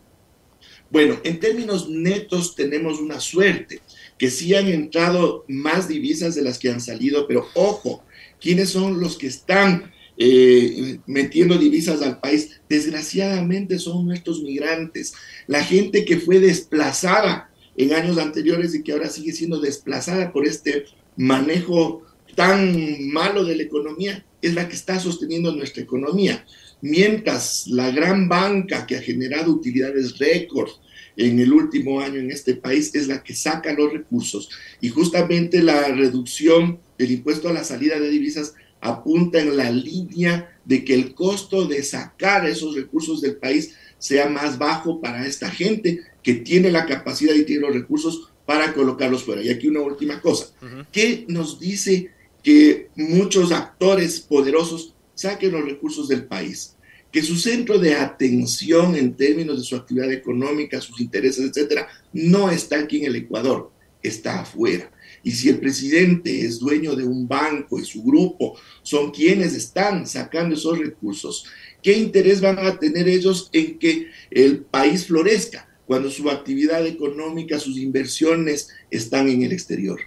Bueno, 0.90 1.18
en 1.22 1.38
términos 1.38 1.88
netos 1.88 2.54
tenemos 2.54 2.98
una 3.00 3.20
suerte, 3.20 3.80
que 4.18 4.30
sí 4.30 4.54
han 4.54 4.68
entrado 4.68 5.44
más 5.48 5.88
divisas 5.88 6.34
de 6.34 6.42
las 6.42 6.58
que 6.58 6.70
han 6.70 6.80
salido, 6.80 7.26
pero 7.26 7.46
ojo, 7.54 8.02
¿quiénes 8.40 8.70
son 8.70 9.00
los 9.00 9.16
que 9.16 9.28
están 9.28 9.92
eh, 10.16 10.98
metiendo 11.06 11.56
divisas 11.56 12.02
al 12.02 12.20
país? 12.20 12.60
Desgraciadamente 12.68 13.78
son 13.78 14.06
nuestros 14.06 14.42
migrantes, 14.42 15.14
la 15.46 15.62
gente 15.62 16.04
que 16.04 16.18
fue 16.18 16.40
desplazada 16.40 17.50
en 17.76 17.92
años 17.92 18.18
anteriores 18.18 18.74
y 18.74 18.82
que 18.82 18.92
ahora 18.92 19.08
sigue 19.08 19.32
siendo 19.32 19.60
desplazada 19.60 20.32
por 20.32 20.46
este 20.46 20.84
manejo 21.16 22.02
tan 22.34 23.08
malo 23.08 23.44
de 23.44 23.56
la 23.56 23.62
economía, 23.62 24.24
es 24.42 24.54
la 24.54 24.68
que 24.68 24.74
está 24.74 25.00
sosteniendo 25.00 25.54
nuestra 25.54 25.82
economía 25.82 26.44
mientras 26.80 27.66
la 27.68 27.90
gran 27.90 28.28
banca 28.28 28.86
que 28.86 28.96
ha 28.96 29.02
generado 29.02 29.52
utilidades 29.52 30.18
récord 30.18 30.70
en 31.18 31.40
el 31.40 31.52
último 31.52 32.00
año 32.00 32.20
en 32.20 32.30
este 32.30 32.54
país 32.54 32.94
es 32.94 33.08
la 33.08 33.22
que 33.22 33.34
saca 33.34 33.72
los 33.72 33.92
recursos 33.92 34.48
y 34.80 34.88
justamente 34.88 35.60
la 35.62 35.88
reducción 35.88 36.78
del 36.96 37.10
impuesto 37.10 37.48
a 37.48 37.52
la 37.52 37.64
salida 37.64 37.98
de 37.98 38.08
divisas 38.08 38.54
apunta 38.80 39.40
en 39.40 39.56
la 39.56 39.70
línea 39.70 40.56
de 40.64 40.84
que 40.84 40.94
el 40.94 41.14
costo 41.14 41.66
de 41.66 41.82
sacar 41.82 42.46
esos 42.46 42.76
recursos 42.76 43.20
del 43.20 43.36
país 43.36 43.74
sea 43.98 44.28
más 44.28 44.58
bajo 44.58 45.00
para 45.00 45.26
esta 45.26 45.50
gente 45.50 46.00
que 46.22 46.34
tiene 46.34 46.70
la 46.70 46.86
capacidad 46.86 47.34
y 47.34 47.44
tiene 47.44 47.62
los 47.62 47.74
recursos 47.74 48.30
para 48.46 48.72
colocarlos 48.72 49.24
fuera. 49.24 49.42
Y 49.42 49.50
aquí 49.50 49.66
una 49.66 49.80
última 49.80 50.20
cosa. 50.20 50.52
¿Qué 50.92 51.24
nos 51.28 51.58
dice 51.58 52.12
que 52.44 52.90
muchos 52.94 53.50
actores 53.50 54.20
poderosos 54.20 54.94
saquen 55.14 55.50
los 55.50 55.64
recursos 55.64 56.06
del 56.06 56.24
país, 56.26 56.76
que 57.12 57.22
su 57.22 57.36
centro 57.36 57.78
de 57.78 57.94
atención 57.94 58.94
en 58.94 59.14
términos 59.14 59.58
de 59.58 59.64
su 59.64 59.76
actividad 59.76 60.12
económica, 60.12 60.80
sus 60.80 61.00
intereses, 61.00 61.44
etcétera, 61.44 61.88
no 62.12 62.50
está 62.50 62.80
aquí 62.80 62.98
en 62.98 63.06
el 63.06 63.16
Ecuador, 63.16 63.72
está 64.02 64.40
afuera. 64.40 64.90
Y 65.22 65.32
si 65.32 65.48
el 65.48 65.58
presidente 65.58 66.42
es 66.42 66.58
dueño 66.58 66.94
de 66.94 67.04
un 67.04 67.26
banco 67.26 67.78
y 67.78 67.84
su 67.84 68.02
grupo 68.02 68.58
son 68.82 69.10
quienes 69.10 69.54
están 69.54 70.06
sacando 70.06 70.54
esos 70.54 70.78
recursos, 70.78 71.46
¿qué 71.82 71.96
interés 71.96 72.40
van 72.40 72.58
a 72.58 72.78
tener 72.78 73.08
ellos 73.08 73.48
en 73.52 73.78
que 73.78 74.08
el 74.30 74.60
país 74.60 75.06
florezca 75.06 75.68
cuando 75.86 76.10
su 76.10 76.28
actividad 76.30 76.86
económica, 76.86 77.58
sus 77.58 77.78
inversiones 77.78 78.68
están 78.90 79.28
en 79.28 79.42
el 79.42 79.52
exterior? 79.52 80.00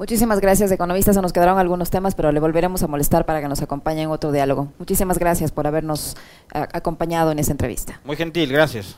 Muchísimas 0.00 0.40
gracias, 0.40 0.72
economistas. 0.72 1.14
Se 1.14 1.20
nos 1.20 1.30
quedaron 1.30 1.58
algunos 1.58 1.90
temas, 1.90 2.14
pero 2.14 2.32
le 2.32 2.40
volveremos 2.40 2.82
a 2.82 2.86
molestar 2.86 3.26
para 3.26 3.42
que 3.42 3.48
nos 3.48 3.60
acompañe 3.60 4.00
en 4.00 4.08
otro 4.08 4.32
diálogo. 4.32 4.72
Muchísimas 4.78 5.18
gracias 5.18 5.52
por 5.52 5.66
habernos 5.66 6.16
acompañado 6.48 7.32
en 7.32 7.38
esta 7.38 7.52
entrevista. 7.52 8.00
Muy 8.06 8.16
gentil, 8.16 8.50
gracias. 8.50 8.96